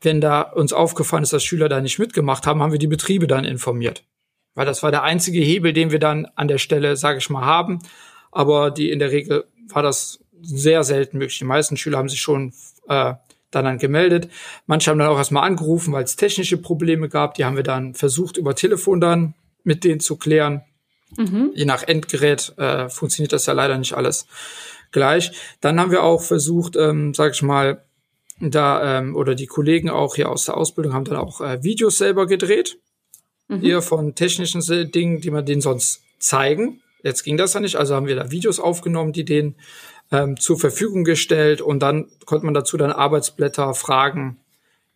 [0.00, 3.26] wenn da uns aufgefallen ist, dass Schüler da nicht mitgemacht haben, haben wir die Betriebe
[3.26, 4.04] dann informiert.
[4.54, 7.44] Weil das war der einzige Hebel, den wir dann an der Stelle, sage ich mal,
[7.44, 7.78] haben.
[8.30, 11.38] Aber die in der Regel war das sehr selten möglich.
[11.38, 12.52] Die meisten Schüler haben sich schon
[12.88, 13.14] äh,
[13.50, 14.28] dann, dann gemeldet.
[14.66, 17.34] Manche haben dann auch erstmal angerufen, weil es technische Probleme gab.
[17.34, 19.34] Die haben wir dann versucht, über Telefon dann
[19.64, 20.62] mit denen zu klären.
[21.16, 21.52] Mhm.
[21.54, 24.26] Je nach Endgerät äh, funktioniert das ja leider nicht alles.
[24.90, 25.32] gleich.
[25.60, 27.84] Dann haben wir auch versucht, ähm, sag ich mal,
[28.40, 31.98] da ähm, oder die Kollegen auch hier aus der Ausbildung haben dann auch äh, Videos
[31.98, 32.78] selber gedreht,
[33.48, 33.60] mhm.
[33.60, 36.80] hier von technischen Dingen, die man denen sonst zeigen.
[37.02, 39.56] Jetzt ging das ja nicht, also haben wir da Videos aufgenommen, die denen
[40.10, 44.38] ähm, zur Verfügung gestellt und dann konnte man dazu dann Arbeitsblätter, Fragen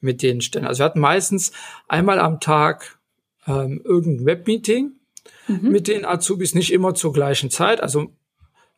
[0.01, 0.67] mit denen stellen.
[0.67, 1.53] Also wir hatten meistens
[1.89, 2.99] einmal am Tag
[3.47, 4.93] ähm, irgendein Webmeeting
[5.47, 5.71] mhm.
[5.71, 7.81] mit den Azubis, nicht immer zur gleichen Zeit.
[7.81, 8.13] Also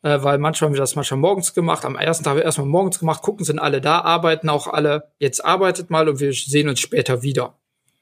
[0.04, 1.84] äh, weil manchmal haben wir das manchmal morgens gemacht.
[1.84, 5.08] Am ersten Tag haben wir erstmal morgens gemacht, gucken, sind alle da, arbeiten auch alle.
[5.18, 7.54] Jetzt arbeitet mal und wir sehen uns später wieder.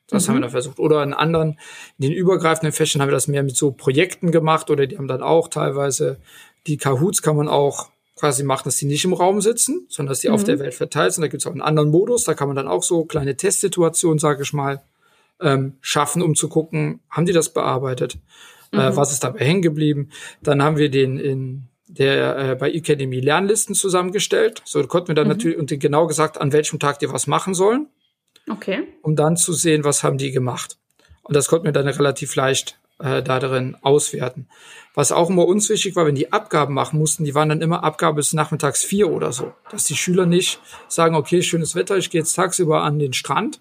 [0.09, 0.29] Das mhm.
[0.29, 0.43] haben wir mhm.
[0.43, 0.79] dann versucht.
[0.81, 1.59] Oder in anderen,
[1.99, 5.07] in den übergreifenden Fächern haben wir das mehr mit so Projekten gemacht oder die haben
[5.07, 6.19] dann auch teilweise
[6.67, 10.21] die Kahoots kann man auch quasi machen, dass die nicht im Raum sitzen, sondern dass
[10.21, 10.35] die mhm.
[10.35, 11.23] auf der Welt verteilt sind.
[11.23, 14.19] Da gibt es auch einen anderen Modus, da kann man dann auch so kleine Testsituationen,
[14.19, 14.83] sage ich mal,
[15.41, 18.19] ähm, schaffen, um zu gucken, haben die das bearbeitet?
[18.73, 18.83] Äh, mhm.
[18.83, 20.11] Äh, was ist dabei hängen geblieben?
[20.43, 24.63] Dann haben wir den in der äh, bei Academy Lernlisten zusammengestellt.
[24.65, 25.33] So konnten wir dann mhm.
[25.33, 27.89] natürlich und genau gesagt, an welchem Tag die was machen sollen.
[28.51, 28.89] Okay.
[29.03, 30.79] Um dann zu sehen, was haben die gemacht.
[31.23, 34.49] Und das konnten wir dann relativ leicht äh, da drin auswerten.
[34.95, 37.85] Was auch immer uns wichtig war, wenn die Abgaben machen mussten, die waren dann immer
[37.85, 39.53] Abgabe bis nachmittags vier oder so.
[39.71, 43.61] Dass die Schüler nicht sagen, okay, schönes Wetter, ich gehe jetzt tagsüber an den Strand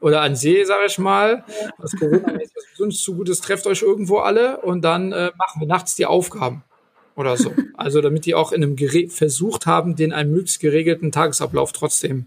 [0.00, 1.44] oder an See, sage ich mal.
[1.78, 2.38] Was Corona
[2.76, 6.06] sonst zu gut ist, trefft euch irgendwo alle und dann äh, machen wir nachts die
[6.06, 6.62] Aufgaben
[7.16, 7.52] oder so.
[7.74, 12.26] Also damit die auch in einem Gere versucht haben, den einen möglichst geregelten Tagesablauf trotzdem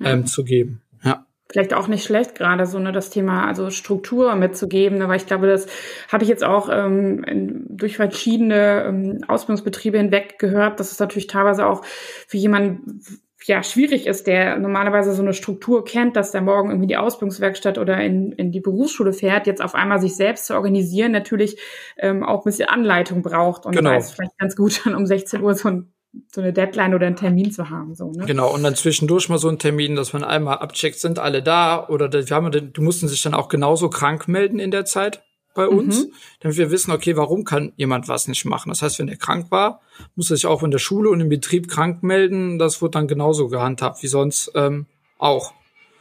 [0.00, 0.80] ähm, zu geben.
[1.04, 5.16] Ja vielleicht auch nicht schlecht, gerade so ne, das Thema also Struktur mitzugeben, ne, weil
[5.16, 5.66] ich glaube, das
[6.12, 11.26] habe ich jetzt auch ähm, in, durch verschiedene ähm, Ausbildungsbetriebe hinweg gehört, dass es natürlich
[11.26, 13.00] teilweise auch für jemanden
[13.44, 17.78] ja schwierig ist, der normalerweise so eine Struktur kennt, dass der morgen irgendwie die Ausbildungswerkstatt
[17.78, 21.58] oder in, in die Berufsschule fährt, jetzt auf einmal sich selbst zu organisieren, natürlich
[21.98, 23.90] ähm, auch ein bisschen Anleitung braucht und genau.
[23.90, 25.92] da ist vielleicht ganz gut, dann um 16 Uhr so ein
[26.32, 27.94] so eine Deadline oder einen Termin zu haben.
[27.94, 28.24] So, ne?
[28.24, 31.86] Genau, und dann zwischendurch mal so einen Termin, dass man einmal abcheckt, sind alle da
[31.86, 35.22] oder wir haben, die mussten sich dann auch genauso krank melden in der Zeit
[35.58, 36.12] bei uns, mhm.
[36.38, 38.68] damit wir wissen, okay, warum kann jemand was nicht machen.
[38.68, 39.80] Das heißt, wenn der krank war,
[40.14, 42.60] muss er sich auch in der Schule und im Betrieb krank melden.
[42.60, 44.86] Das wird dann genauso gehandhabt wie sonst ähm,
[45.18, 45.52] auch.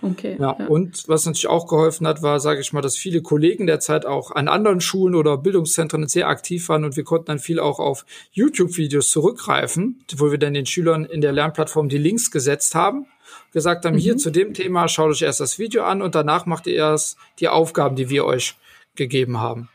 [0.04, 0.38] Okay.
[0.40, 3.66] Ja, ja, und was natürlich auch geholfen hat, war, sage ich mal, dass viele Kollegen
[3.66, 7.60] derzeit auch an anderen Schulen oder Bildungszentren sehr aktiv waren und wir konnten dann viel
[7.60, 12.76] auch auf YouTube-Videos zurückgreifen, wo wir dann den Schülern in der Lernplattform die Links gesetzt
[12.76, 13.08] haben,
[13.54, 14.00] gesagt haben, mhm.
[14.00, 17.18] hier zu dem Thema schaut euch erst das Video an und danach macht ihr erst
[17.40, 18.56] die Aufgaben, die wir euch
[18.98, 19.70] gegeben haben.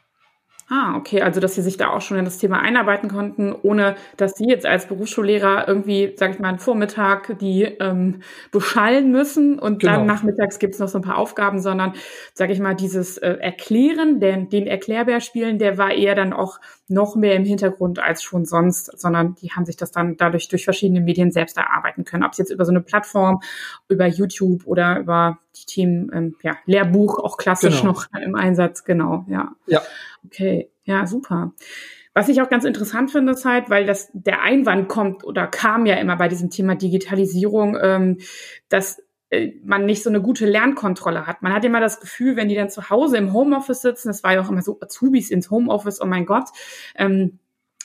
[0.74, 3.94] Ah, okay, also dass Sie sich da auch schon in das Thema einarbeiten konnten, ohne
[4.16, 8.20] dass Sie jetzt als Berufsschullehrer irgendwie, sage ich mal, einen Vormittag die ähm,
[8.52, 9.96] beschallen müssen und genau.
[9.96, 11.92] dann nachmittags gibt es noch so ein paar Aufgaben, sondern,
[12.32, 16.58] sage ich mal, dieses äh, Erklären, den, den Erklärbär spielen, der war eher dann auch
[16.88, 20.64] noch mehr im Hintergrund als schon sonst, sondern die haben sich das dann dadurch durch
[20.64, 22.24] verschiedene Medien selbst erarbeiten können.
[22.24, 23.40] Ob es jetzt über so eine Plattform,
[23.88, 27.92] über YouTube oder über die Themen, ähm, ja, Lehrbuch auch klassisch genau.
[27.92, 29.52] noch im Einsatz, genau, ja.
[29.66, 29.82] Ja.
[30.24, 31.52] Okay, ja, super.
[32.14, 35.87] Was ich auch ganz interessant finde, ist halt, weil das der Einwand kommt oder kam
[35.87, 38.18] ja immer bei diesem Thema Digitalisierung, ähm,
[38.68, 41.40] dass äh, man nicht so eine gute Lernkontrolle hat.
[41.40, 44.35] Man hat immer das Gefühl, wenn die dann zu Hause im Homeoffice sitzen, das war
[44.35, 46.50] ja auch immer so Azubis ins Homeoffice, oh mein Gott,
[46.96, 47.38] ähm,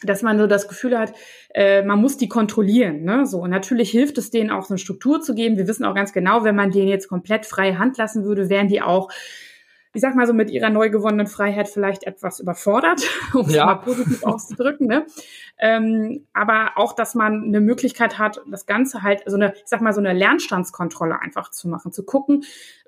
[0.04, 1.14] dass man so das Gefühl hat,
[1.54, 3.04] äh, man muss die kontrollieren.
[3.04, 3.26] Ne?
[3.26, 5.56] So und natürlich hilft es denen auch so eine Struktur zu geben.
[5.56, 8.68] Wir wissen auch ganz genau, wenn man denen jetzt komplett freie Hand lassen würde, wären
[8.68, 9.10] die auch
[9.98, 13.02] ich sag mal so, mit ihrer neu gewonnenen Freiheit vielleicht etwas überfordert,
[13.34, 13.66] um es ja.
[13.66, 14.86] mal positiv auszudrücken.
[14.86, 15.08] Ne?
[15.58, 19.82] Ähm, aber auch, dass man eine Möglichkeit hat, das Ganze halt, so eine, ich sag
[19.82, 22.44] mal, so eine Lernstandskontrolle einfach zu machen, zu gucken,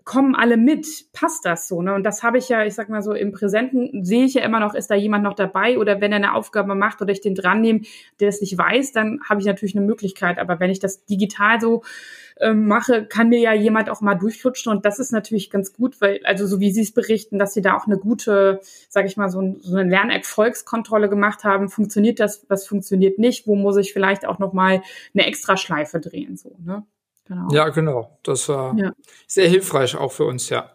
[0.09, 1.93] kommen alle mit, passt das so, ne?
[1.93, 4.59] Und das habe ich ja, ich sag mal so, im Präsenten sehe ich ja immer
[4.59, 5.77] noch, ist da jemand noch dabei?
[5.77, 7.81] Oder wenn er eine Aufgabe macht oder ich den dran nehme,
[8.19, 10.39] der das nicht weiß, dann habe ich natürlich eine Möglichkeit.
[10.39, 11.83] Aber wenn ich das digital so
[12.39, 16.01] ähm, mache, kann mir ja jemand auch mal durchflutschen und das ist natürlich ganz gut,
[16.01, 19.15] weil, also so wie Sie es berichten, dass Sie da auch eine gute, sage ich
[19.15, 23.93] mal, so, so eine Lernerfolgskontrolle gemacht haben, funktioniert das, was funktioniert nicht, wo muss ich
[23.93, 24.81] vielleicht auch nochmal
[25.13, 26.83] eine Extraschleife drehen, so, ne?
[27.29, 27.47] Genau.
[27.51, 28.17] Ja, genau.
[28.23, 28.91] Das war ja.
[29.27, 30.71] sehr hilfreich auch für uns, ja.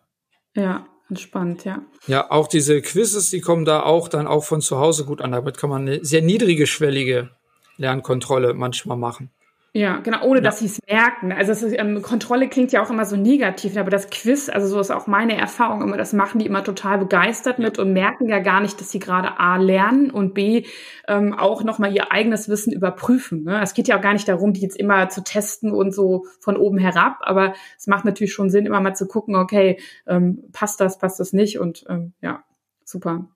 [0.55, 1.83] Ja, entspannt, ja.
[2.07, 5.33] Ja, auch diese Quizzes, die kommen da auch dann auch von zu Hause gut an.
[5.33, 7.31] Damit kann man eine sehr niedrige schwellige
[7.77, 9.31] Lernkontrolle manchmal machen.
[9.77, 10.45] Ja, genau, ohne ja.
[10.45, 11.33] dass sie es merken.
[11.33, 14.79] Also ist, ähm, Kontrolle klingt ja auch immer so negativ, aber das Quiz, also so
[14.79, 18.39] ist auch meine Erfahrung immer, das machen die immer total begeistert mit und merken ja
[18.39, 20.65] gar nicht, dass sie gerade A lernen und B
[21.09, 23.43] ähm, auch nochmal ihr eigenes Wissen überprüfen.
[23.43, 23.61] Ne?
[23.61, 26.57] Es geht ja auch gar nicht darum, die jetzt immer zu testen und so von
[26.57, 30.81] oben herab, aber es macht natürlich schon Sinn, immer mal zu gucken, okay, ähm, passt
[30.81, 32.45] das, passt das nicht und ähm, ja,
[32.85, 33.27] super.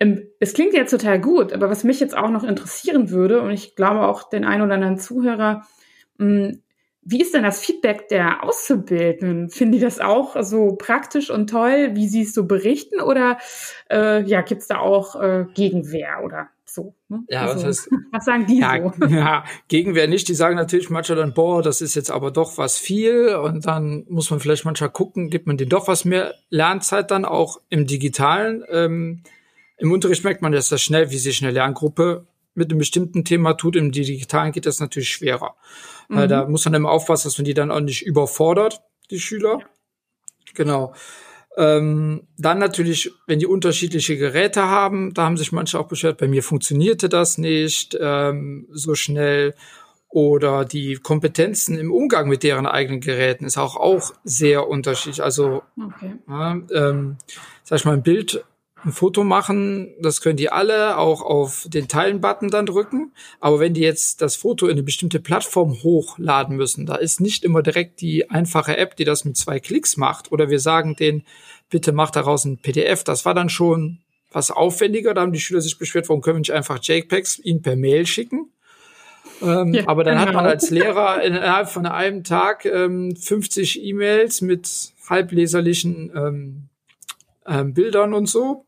[0.00, 3.50] Ähm, es klingt jetzt total gut, aber was mich jetzt auch noch interessieren würde, und
[3.50, 5.66] ich glaube auch den einen oder anderen Zuhörer,
[6.18, 6.62] mh, mm,
[7.10, 9.48] wie ist denn das Feedback der Auszubildenden?
[9.48, 13.00] Finden die das auch so praktisch und toll, wie sie es so berichten?
[13.00, 13.38] Oder
[13.90, 16.94] äh, ja, gibt's da auch äh, Gegenwehr oder so?
[17.08, 17.24] Ne?
[17.28, 19.06] Ja, also, was, heißt, was sagen die ja, so?
[19.08, 20.28] Ja, Gegenwehr nicht.
[20.28, 23.36] Die sagen natürlich manchmal dann, boah, das ist jetzt aber doch was viel.
[23.36, 27.24] Und dann muss man vielleicht manchmal gucken, gibt man denen doch was mehr Lernzeit dann
[27.24, 28.64] auch im Digitalen.
[28.70, 29.22] Ähm,
[29.78, 33.76] Im Unterricht merkt man das schnell, wie sich eine Lerngruppe mit einem bestimmten Thema tut.
[33.76, 35.54] Im Digitalen geht das natürlich schwerer.
[36.08, 36.28] Mhm.
[36.28, 39.58] Da muss man immer aufpassen, dass man die dann auch nicht überfordert, die Schüler.
[39.60, 39.66] Ja.
[40.54, 40.94] Genau.
[41.56, 46.28] Ähm, dann natürlich, wenn die unterschiedliche Geräte haben, da haben sich manche auch beschwert, bei
[46.28, 49.54] mir funktionierte das nicht ähm, so schnell.
[50.10, 55.22] Oder die Kompetenzen im Umgang mit deren eigenen Geräten ist auch, auch sehr unterschiedlich.
[55.22, 56.14] Also, okay.
[56.26, 57.18] ja, ähm,
[57.62, 58.42] sag ich mal, ein Bild
[58.84, 63.12] ein Foto machen, das können die alle auch auf den Teilen-Button dann drücken.
[63.40, 67.44] Aber wenn die jetzt das Foto in eine bestimmte Plattform hochladen müssen, da ist nicht
[67.44, 70.30] immer direkt die einfache App, die das mit zwei Klicks macht.
[70.30, 71.24] Oder wir sagen denen,
[71.70, 73.02] bitte mach daraus ein PDF.
[73.02, 73.98] Das war dann schon
[74.30, 75.12] was aufwendiger.
[75.12, 78.06] Da haben die Schüler sich beschwert, warum können wir nicht einfach JPEGs ihnen per Mail
[78.06, 78.52] schicken?
[79.42, 80.26] Ähm, ja, aber dann genau.
[80.26, 80.54] hat man genau.
[80.54, 86.68] als Lehrer innerhalb von einem Tag ähm, 50 E-Mails mit halbleserlichen ähm,
[87.46, 88.66] ähm, Bildern und so.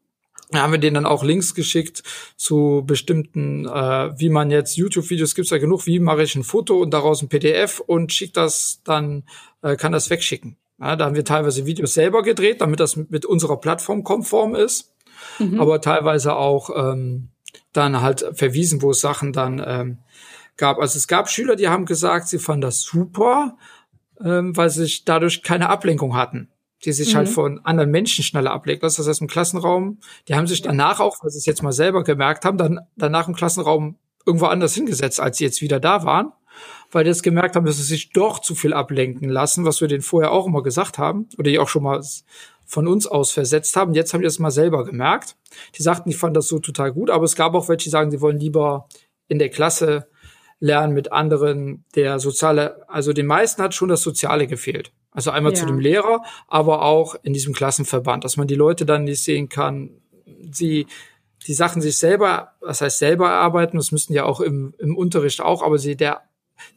[0.51, 2.03] Da haben wir denen dann auch Links geschickt
[2.37, 6.79] zu bestimmten, äh, wie man jetzt YouTube-Videos gibt's ja genug, wie mache ich ein Foto
[6.81, 9.25] und daraus ein PDF und schickt das dann,
[9.63, 10.57] äh, kann das wegschicken.
[10.81, 14.93] Ja, da haben wir teilweise Videos selber gedreht, damit das mit unserer Plattform konform ist,
[15.39, 15.61] mhm.
[15.61, 17.29] aber teilweise auch ähm,
[17.73, 19.99] dann halt verwiesen, wo es Sachen dann ähm,
[20.57, 20.79] gab.
[20.79, 23.57] Also es gab Schüler, die haben gesagt, sie fanden das super,
[24.25, 26.50] ähm, weil sie dadurch keine Ablenkung hatten
[26.85, 27.29] die sich halt mhm.
[27.29, 28.87] halt von anderen Menschen schneller ablenken.
[28.87, 32.05] Das heißt, im Klassenraum, die haben sich danach auch, weil sie es jetzt mal selber
[32.05, 36.33] gemerkt haben, dann danach im Klassenraum irgendwo anders hingesetzt, als sie jetzt wieder da waren,
[36.91, 39.89] weil die jetzt gemerkt haben, dass sie sich doch zu viel ablenken lassen, was wir
[39.89, 42.03] denen vorher auch immer gesagt haben oder die auch schon mal
[42.67, 43.95] von uns aus versetzt haben.
[43.95, 45.37] Jetzt haben die das mal selber gemerkt.
[45.77, 48.11] Die sagten, die fanden das so total gut, aber es gab auch welche, die sagen,
[48.11, 48.89] sie wollen lieber
[49.27, 50.09] in der Klasse
[50.61, 51.85] lernen mit anderen.
[51.97, 54.93] Der soziale, also den meisten hat schon das Soziale gefehlt.
[55.13, 55.59] Also einmal ja.
[55.59, 59.49] zu dem Lehrer, aber auch in diesem Klassenverband, dass man die Leute dann nicht sehen
[59.49, 59.91] kann,
[60.51, 60.87] sie
[61.47, 65.41] die Sachen sich selber, was heißt selber erarbeiten, das müssen ja auch im, im Unterricht
[65.41, 66.23] auch, aber sie der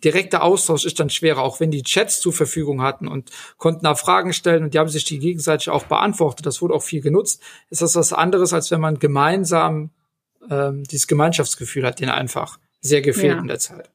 [0.03, 3.95] direkte Austausch ist dann schwerer, auch wenn die Chats zur Verfügung hatten und konnten da
[3.95, 6.45] Fragen stellen und die haben sich die gegenseitig auch beantwortet.
[6.45, 7.41] Das wurde auch viel genutzt.
[7.69, 9.91] Ist das was anderes, als wenn man gemeinsam
[10.49, 13.41] ähm, dieses Gemeinschaftsgefühl hat, den einfach sehr gefehlt ja.
[13.41, 13.89] in der Zeit.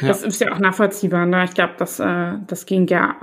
[0.00, 0.08] Ja.
[0.08, 1.26] Das ist ja auch nachvollziehbar.
[1.26, 1.44] Ne?
[1.44, 3.16] Ich glaube, das, äh, das ging ja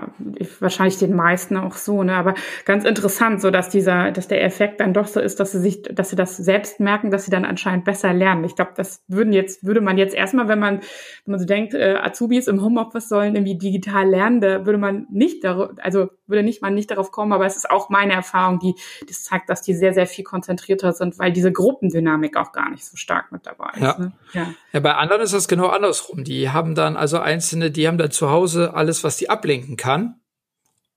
[0.59, 2.03] wahrscheinlich den meisten auch so.
[2.03, 2.15] Ne?
[2.15, 2.33] Aber
[2.65, 5.81] ganz interessant, so dass dieser, dass der Effekt dann doch so ist, dass sie sich,
[5.83, 8.43] dass sie das selbst merken, dass sie dann anscheinend besser lernen.
[8.43, 10.79] Ich glaube, das würden jetzt, würde man jetzt erstmal, wenn man,
[11.25, 15.07] wenn man so denkt, äh, Azubis im Homeoffice sollen irgendwie digital lernen, da würde man
[15.11, 17.33] nicht darauf, also würde nicht man nicht darauf kommen.
[17.33, 18.75] Aber es ist auch meine Erfahrung, die
[19.07, 22.85] das zeigt, dass die sehr, sehr viel konzentrierter sind, weil diese Gruppendynamik auch gar nicht
[22.85, 23.81] so stark mit dabei ist.
[23.81, 23.97] Ja.
[23.99, 24.11] Ne?
[24.33, 24.53] Ja.
[24.71, 26.23] ja, bei anderen ist das genau andersrum.
[26.23, 29.77] Die haben haben dann also einzelne, die haben dann zu Hause alles, was die ablenken
[29.77, 30.15] kann.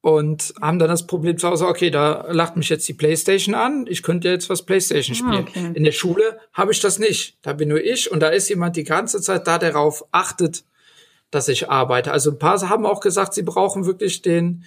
[0.01, 3.87] Und haben dann das Problem zu Hause, okay, da lacht mich jetzt die Playstation an,
[3.89, 5.49] ich könnte jetzt was Playstation ah, spielen.
[5.49, 5.71] okay.
[5.73, 7.39] In der Schule habe ich das nicht.
[7.41, 10.65] Da bin nur ich und da ist jemand die ganze Zeit da, der darauf achtet,
[11.31, 12.13] dass ich arbeite.
[12.13, 14.65] Also ein paar haben auch gesagt, sie brauchen wirklich den,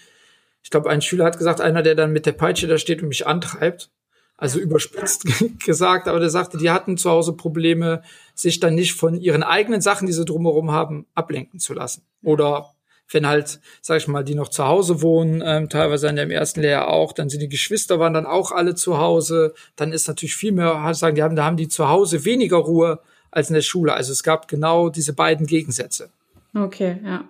[0.63, 3.09] ich glaube, ein Schüler hat gesagt, einer, der dann mit der Peitsche da steht und
[3.09, 3.91] mich antreibt.
[4.37, 5.25] Also überspitzt
[5.65, 8.03] gesagt, aber der sagte, die hatten zu Hause Probleme,
[8.35, 12.03] sich dann nicht von ihren eigenen Sachen, die sie drumherum haben, ablenken zu lassen.
[12.21, 12.73] Oder
[13.09, 16.61] wenn halt, sag ich mal, die noch zu Hause wohnen, ähm, teilweise in dem ersten
[16.61, 20.35] Lehrjahr auch, dann sind die Geschwister waren dann auch alle zu Hause, dann ist natürlich
[20.35, 22.99] viel mehr, sagen, die haben, da haben die zu Hause weniger Ruhe
[23.31, 23.93] als in der Schule.
[23.93, 26.09] Also es gab genau diese beiden Gegensätze.
[26.53, 27.23] Okay, ja.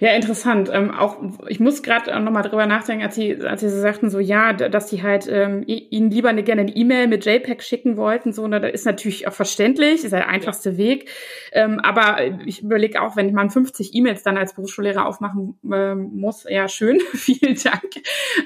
[0.00, 0.70] Ja, interessant.
[0.72, 1.16] Ähm, auch
[1.48, 4.52] ich muss gerade noch mal drüber nachdenken, als sie, als sie so sagten, so ja,
[4.52, 8.32] dass sie halt ähm, ihnen lieber eine, gerne eine E-Mail mit JPEG schicken wollten.
[8.32, 10.78] So, ne, das ist natürlich auch verständlich, ist der einfachste.
[10.78, 11.10] Weg.
[11.52, 16.44] Ähm, aber ich überlege auch, wenn man 50 E-Mails dann als Berufsschullehrer aufmachen äh, muss,
[16.48, 17.90] ja schön, vielen Dank.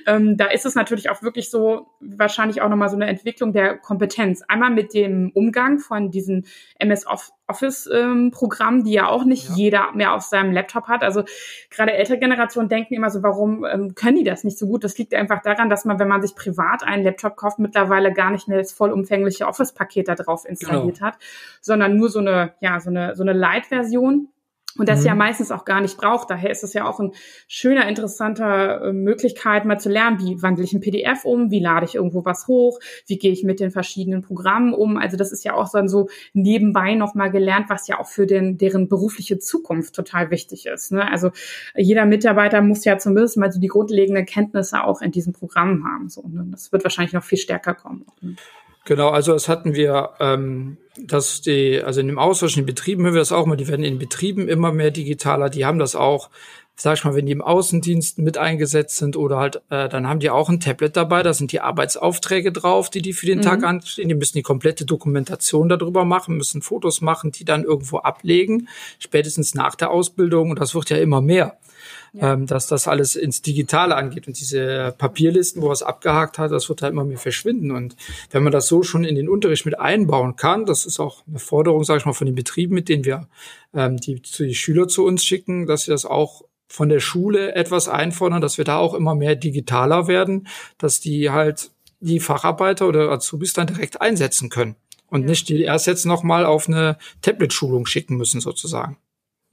[0.07, 3.53] Ähm, da ist es natürlich auch wirklich so, wahrscheinlich auch noch mal so eine Entwicklung
[3.53, 4.43] der Kompetenz.
[4.49, 6.47] Einmal mit dem Umgang von diesen
[6.79, 7.07] MS
[7.53, 9.55] Office-Programmen, ähm, die ja auch nicht ja.
[9.55, 11.03] jeder mehr auf seinem Laptop hat.
[11.03, 11.25] Also
[11.71, 14.85] gerade ältere Generationen denken immer so, warum ähm, können die das nicht so gut?
[14.85, 18.31] Das liegt einfach daran, dass man, wenn man sich privat einen Laptop kauft, mittlerweile gar
[18.31, 21.07] nicht mehr das vollumfängliche Office-Paket da drauf installiert genau.
[21.07, 21.19] hat,
[21.61, 24.29] sondern nur so eine, ja, so eine, so eine Light-Version
[24.79, 25.07] und das mhm.
[25.07, 26.31] ja meistens auch gar nicht braucht.
[26.31, 27.13] Daher ist es ja auch ein
[27.47, 31.85] schöner, interessanter äh, Möglichkeit, mal zu lernen, wie wandle ich ein PDF um, wie lade
[31.85, 34.97] ich irgendwo was hoch, wie gehe ich mit den verschiedenen Programmen um.
[34.97, 38.57] Also das ist ja auch dann so nebenbei nochmal gelernt, was ja auch für den,
[38.59, 40.93] deren berufliche Zukunft total wichtig ist.
[40.93, 41.11] Ne?
[41.11, 41.31] Also
[41.75, 46.09] jeder Mitarbeiter muss ja zumindest mal so die grundlegenden Kenntnisse auch in diesem Programm haben.
[46.09, 46.47] So, ne?
[46.51, 48.07] Das wird wahrscheinlich noch viel stärker kommen.
[48.21, 48.37] Ne?
[48.85, 53.05] Genau, also das hatten wir, ähm, dass die, also in dem Austausch in den Betrieben
[53.05, 55.79] hören wir das auch mal, die werden in den Betrieben immer mehr digitaler, die haben
[55.79, 56.31] das auch,
[56.75, 60.19] sag ich mal, wenn die im Außendienst mit eingesetzt sind oder halt, äh, dann haben
[60.19, 63.43] die auch ein Tablet dabei, da sind die Arbeitsaufträge drauf, die die für den mhm.
[63.43, 67.99] Tag anstehen, die müssen die komplette Dokumentation darüber machen, müssen Fotos machen, die dann irgendwo
[67.99, 68.69] ablegen,
[68.99, 71.57] spätestens nach der Ausbildung und das wird ja immer mehr
[72.13, 72.33] ja.
[72.33, 74.27] ähm, dass das alles ins Digitale angeht.
[74.27, 77.71] Und diese Papierlisten, wo er es abgehakt hat, das wird halt immer mehr verschwinden.
[77.71, 77.97] Und
[78.31, 81.39] wenn man das so schon in den Unterricht mit einbauen kann, das ist auch eine
[81.39, 83.29] Forderung, sage ich mal, von den Betrieben, mit denen wir
[83.75, 87.89] ähm, die, die Schüler zu uns schicken, dass sie das auch von der Schule etwas
[87.89, 90.49] einfordern, dass wir da auch immer mehr digitaler werden,
[90.79, 91.71] dass die halt
[92.01, 94.77] die Facharbeiter oder Azubis dann direkt einsetzen können
[95.09, 95.29] und ja.
[95.29, 98.97] nicht die erst jetzt nochmal auf eine Tablet-Schulung schicken müssen sozusagen.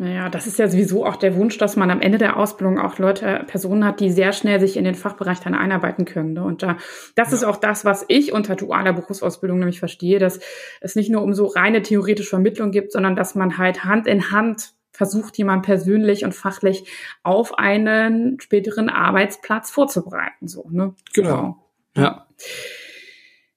[0.02, 3.00] Naja, das ist ja sowieso auch der Wunsch, dass man am Ende der Ausbildung auch
[3.00, 6.32] Leute, Personen hat, die sehr schnell sich in den Fachbereich dann einarbeiten können.
[6.32, 6.44] Ne?
[6.46, 6.78] Und da,
[7.16, 7.36] das ja.
[7.36, 10.40] ist auch das, was ich unter dualer Berufsausbildung nämlich verstehe, dass
[10.80, 14.32] es nicht nur um so reine theoretische Vermittlung gibt, sondern dass man halt Hand in
[14.32, 16.86] Hand versucht, jemand persönlich und fachlich
[17.24, 20.48] auf einen späteren Arbeitsplatz vorzubereiten.
[20.48, 20.96] So, ne?
[21.14, 21.66] Genau.
[21.94, 22.08] genau.
[22.08, 22.28] Ja.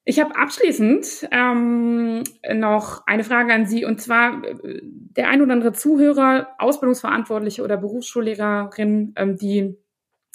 [0.05, 5.53] Ich habe abschließend ähm, noch eine Frage an Sie und zwar äh, der ein oder
[5.53, 9.77] andere Zuhörer, Ausbildungsverantwortliche oder Berufsschullehrerin, ähm, die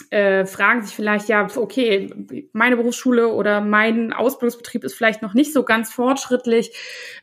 [0.10, 2.10] äh, fragen sich vielleicht, ja, okay,
[2.54, 6.72] meine Berufsschule oder mein Ausbildungsbetrieb ist vielleicht noch nicht so ganz fortschrittlich,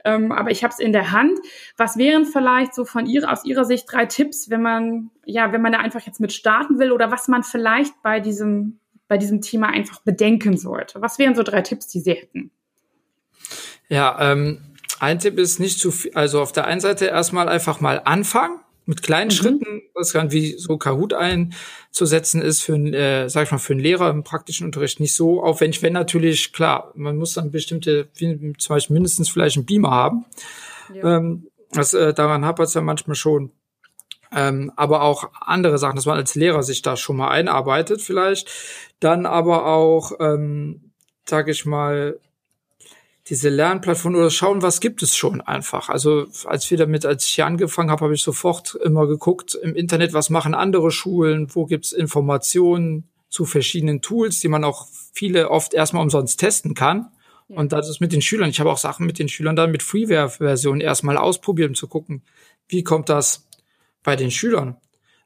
[0.04, 1.38] ähm, aber ich habe es in der Hand.
[1.78, 5.62] Was wären vielleicht so von Ihrer, aus Ihrer Sicht drei Tipps, wenn man, ja, wenn
[5.62, 8.80] man da einfach jetzt mit starten will oder was man vielleicht bei diesem
[9.14, 11.00] bei diesem Thema einfach bedenken sollte?
[11.00, 12.50] Was wären so drei Tipps, die Sie hätten?
[13.88, 14.58] Ja, ähm,
[14.98, 18.58] ein Tipp ist nicht zu viel, also auf der einen Seite erstmal einfach mal anfangen
[18.86, 19.34] mit kleinen mhm.
[19.34, 23.82] Schritten, was kann wie so Kahoot einzusetzen ist für äh, sag ich mal, für einen
[23.82, 28.74] Lehrer im praktischen Unterricht nicht so aufwendig, wenn natürlich, klar, man muss dann bestimmte, zum
[28.74, 30.24] Beispiel mindestens vielleicht einen Beamer haben.
[30.92, 31.18] Ja.
[31.18, 33.52] Ähm, das, äh, daran hapert es ja manchmal schon
[34.34, 38.50] ähm, aber auch andere Sachen, dass man als Lehrer sich da schon mal einarbeitet vielleicht.
[39.00, 40.92] Dann aber auch, ähm,
[41.24, 42.18] sage ich mal,
[43.28, 45.88] diese Lernplattform oder schauen, was gibt es schon einfach.
[45.88, 49.74] Also als wir damit, als ich hier angefangen habe, habe ich sofort immer geguckt im
[49.74, 55.50] Internet, was machen andere Schulen, wo gibt's Informationen zu verschiedenen Tools, die man auch viele
[55.50, 57.10] oft erstmal umsonst testen kann.
[57.48, 57.58] Ja.
[57.58, 58.50] Und das ist mit den Schülern.
[58.50, 62.22] Ich habe auch Sachen mit den Schülern dann mit Freeware-Versionen erstmal ausprobiert, um zu gucken,
[62.68, 63.46] wie kommt das
[64.04, 64.76] bei den Schülern.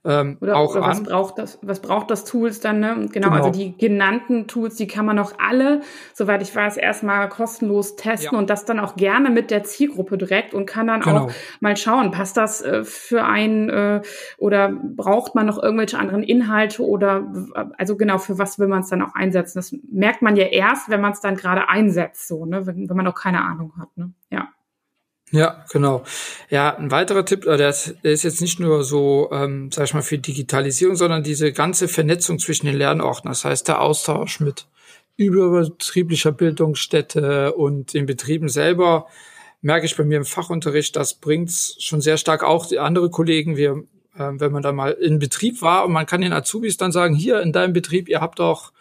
[0.04, 1.04] Ähm, oder, auch oder was an.
[1.04, 2.94] braucht das, was braucht das Tools dann, ne?
[2.94, 5.80] Genau, genau, also die genannten Tools, die kann man auch alle,
[6.14, 8.38] soweit ich weiß, erstmal kostenlos testen ja.
[8.38, 11.26] und das dann auch gerne mit der Zielgruppe direkt und kann dann genau.
[11.26, 14.02] auch mal schauen, passt das äh, für einen äh,
[14.38, 17.26] oder braucht man noch irgendwelche anderen Inhalte oder
[17.76, 19.58] also genau, für was will man es dann auch einsetzen?
[19.58, 22.96] Das merkt man ja erst, wenn man es dann gerade einsetzt, so, ne, wenn, wenn
[22.96, 24.12] man noch keine Ahnung hat, ne?
[24.30, 24.48] Ja.
[25.30, 26.04] Ja, genau.
[26.48, 29.84] Ja, ein weiterer Tipp, äh, der ist, der ist jetzt nicht nur so, ähm, sag
[29.84, 33.28] ich mal, für Digitalisierung, sondern diese ganze Vernetzung zwischen den Lernorten.
[33.28, 34.66] Das heißt, der Austausch mit
[35.16, 39.06] überbetrieblicher Bildungsstätte und den Betrieben selber,
[39.60, 43.56] merke ich bei mir im Fachunterricht, das bringt's schon sehr stark auch die andere Kollegen.
[43.56, 43.82] Wir,
[44.16, 47.14] äh, wenn man da mal in Betrieb war und man kann den Azubis dann sagen,
[47.14, 48.72] hier in deinem Betrieb, ihr habt doch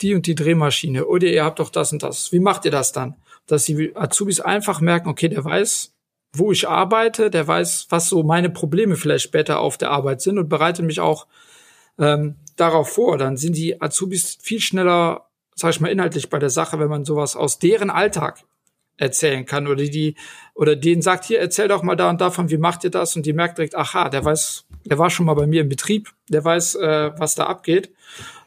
[0.00, 2.32] die und die Drehmaschine oder ihr habt doch das und das.
[2.32, 3.16] Wie macht ihr das dann?
[3.50, 5.92] Dass die Azubis einfach merken, okay, der weiß,
[6.32, 10.38] wo ich arbeite, der weiß, was so meine Probleme vielleicht später auf der Arbeit sind
[10.38, 11.26] und bereitet mich auch
[11.98, 13.18] ähm, darauf vor.
[13.18, 17.04] Dann sind die Azubis viel schneller, sag ich mal, inhaltlich bei der Sache, wenn man
[17.04, 18.44] sowas aus deren Alltag
[18.96, 20.14] erzählen kann oder die
[20.54, 23.16] oder denen sagt, hier erzähl doch mal da und davon, wie macht ihr das?
[23.16, 26.12] Und die merkt direkt, aha, der weiß, der war schon mal bei mir im Betrieb,
[26.28, 27.90] der weiß, äh, was da abgeht.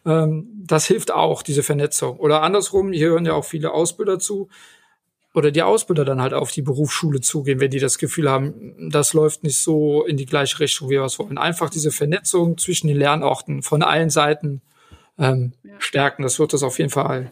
[0.05, 2.17] Ähm, das hilft auch, diese Vernetzung.
[2.17, 4.47] Oder andersrum, hier hören ja auch viele Ausbilder zu,
[5.33, 9.13] oder die Ausbilder dann halt auf die Berufsschule zugehen, wenn die das Gefühl haben, das
[9.13, 11.37] läuft nicht so in die gleiche Richtung, wie wir es wollen.
[11.37, 14.61] Einfach diese Vernetzung zwischen den Lernorten von allen Seiten
[15.17, 15.73] ähm, ja.
[15.79, 16.23] stärken.
[16.23, 17.31] Das wird das auf jeden Fall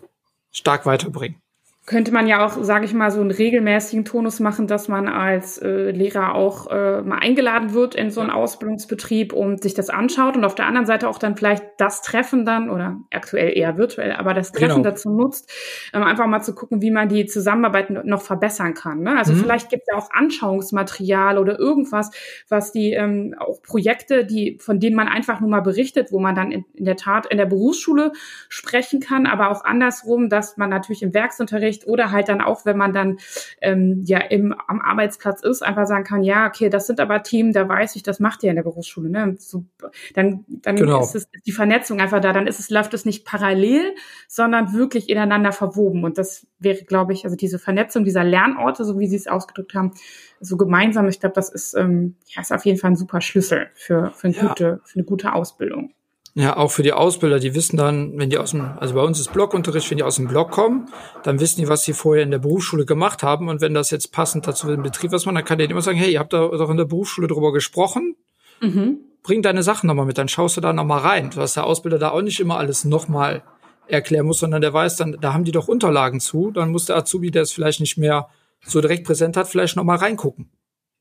[0.52, 1.42] stark weiterbringen.
[1.88, 5.58] Könnte man ja auch, sage ich mal, so einen regelmäßigen Tonus machen, dass man als
[5.58, 10.38] äh, Lehrer auch äh, mal eingeladen wird in so einen Ausbildungsbetrieb und sich das anschaut
[10.38, 14.12] und auf der anderen Seite auch dann vielleicht das Treffen dann oder aktuell eher virtuell,
[14.12, 14.92] aber das Treffen genau.
[14.92, 15.52] dazu nutzt,
[15.92, 19.02] ähm, einfach mal zu gucken, wie man die Zusammenarbeit noch verbessern kann.
[19.02, 19.18] Ne?
[19.18, 19.38] Also mhm.
[19.38, 22.12] vielleicht gibt es ja auch Anschauungsmaterial oder irgendwas,
[22.48, 26.36] was die ähm, auch Projekte, die von denen man einfach nur mal berichtet, wo man
[26.36, 28.12] dann in, in der Tat in der Berufsschule
[28.50, 32.66] sprechen kann, aber auch andersrum, dass man natürlich im Werksunterricht spricht oder halt dann auch,
[32.66, 33.18] wenn man dann
[33.62, 37.54] ähm, ja im, am Arbeitsplatz ist, einfach sagen kann, ja, okay, das sind aber Themen,
[37.54, 39.10] da weiß ich, das macht ihr in der Berufsschule.
[39.10, 39.36] Ne?
[39.40, 39.66] So,
[40.14, 41.02] dann dann genau.
[41.02, 43.96] ist es die Vernetzung einfach da, dann ist es, läuft es nicht parallel,
[44.28, 46.04] sondern wirklich ineinander verwoben.
[46.04, 49.74] Und das wäre, glaube ich, also diese Vernetzung dieser Lernorte, so wie Sie es ausgedrückt
[49.74, 49.92] haben,
[50.40, 53.68] so gemeinsam, ich glaube, das ist, ähm, ja, ist auf jeden Fall ein super Schlüssel
[53.74, 54.48] für, für, eine, ja.
[54.48, 55.94] gute, für eine gute Ausbildung.
[56.34, 59.20] Ja, auch für die Ausbilder, die wissen dann, wenn die aus dem, also bei uns
[59.20, 60.88] ist Blockunterricht, wenn die aus dem Block kommen,
[61.24, 63.50] dann wissen die, was sie vorher in der Berufsschule gemacht haben.
[63.50, 65.98] Und wenn das jetzt passend dazu im Betrieb was man, dann kann der immer sagen,
[65.98, 68.16] hey, ihr habt da doch in der Berufsschule drüber gesprochen.
[68.62, 69.00] Mhm.
[69.24, 71.32] Bring deine Sachen nochmal mit, dann schaust du da nochmal rein.
[71.36, 73.44] Was der Ausbilder da auch nicht immer alles nochmal
[73.88, 76.52] erklären muss, sondern der weiß dann, da haben die doch Unterlagen zu.
[76.52, 78.30] Dann muss der Azubi, der es vielleicht nicht mehr
[78.66, 80.50] so direkt präsent hat, vielleicht nochmal reingucken.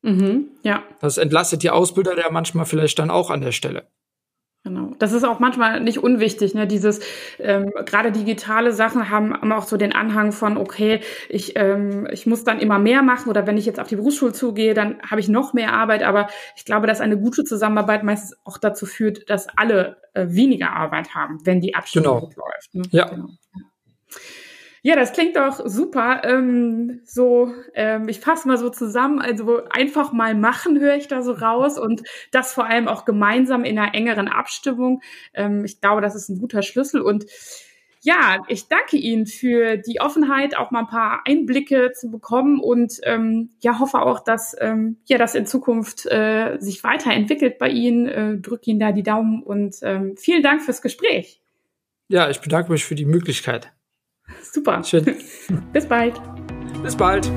[0.03, 0.83] Mhm, ja.
[1.01, 3.87] Das entlastet die Ausbilder der manchmal vielleicht dann auch an der Stelle.
[4.63, 4.93] Genau.
[4.99, 6.67] Das ist auch manchmal nicht unwichtig, ne?
[6.67, 7.01] Dieses
[7.39, 11.01] ähm, gerade digitale Sachen haben, haben auch so den Anhang von, okay,
[11.31, 14.35] ich, ähm, ich muss dann immer mehr machen oder wenn ich jetzt auf die Berufsschule
[14.35, 16.03] zugehe, dann habe ich noch mehr Arbeit.
[16.03, 20.73] Aber ich glaube, dass eine gute Zusammenarbeit meistens auch dazu führt, dass alle äh, weniger
[20.73, 22.45] Arbeit haben, wenn die Abstimmung genau.
[22.45, 22.75] läuft.
[22.75, 22.83] Ne?
[22.91, 23.09] Ja.
[23.09, 23.29] Genau.
[24.83, 26.23] Ja, das klingt doch super.
[26.25, 29.21] Ähm, so, ähm, ich fasse mal so zusammen.
[29.21, 33.65] Also einfach mal machen, höre ich da so raus und das vor allem auch gemeinsam
[33.65, 35.03] in einer engeren Abstimmung.
[35.35, 37.27] Ähm, ich glaube, das ist ein guter Schlüssel und
[38.03, 42.95] ja, ich danke Ihnen für die Offenheit, auch mal ein paar Einblicke zu bekommen und
[43.03, 48.07] ähm, ja, hoffe auch, dass ähm, ja das in Zukunft äh, sich weiterentwickelt bei Ihnen.
[48.07, 51.43] Äh, drücke Ihnen da die Daumen und ähm, vielen Dank fürs Gespräch.
[52.09, 53.71] Ja, ich bedanke mich für die Möglichkeit.
[54.43, 54.83] Super.
[54.85, 55.17] Schön.
[55.73, 56.21] Bis bald.
[56.83, 57.31] Bis bald.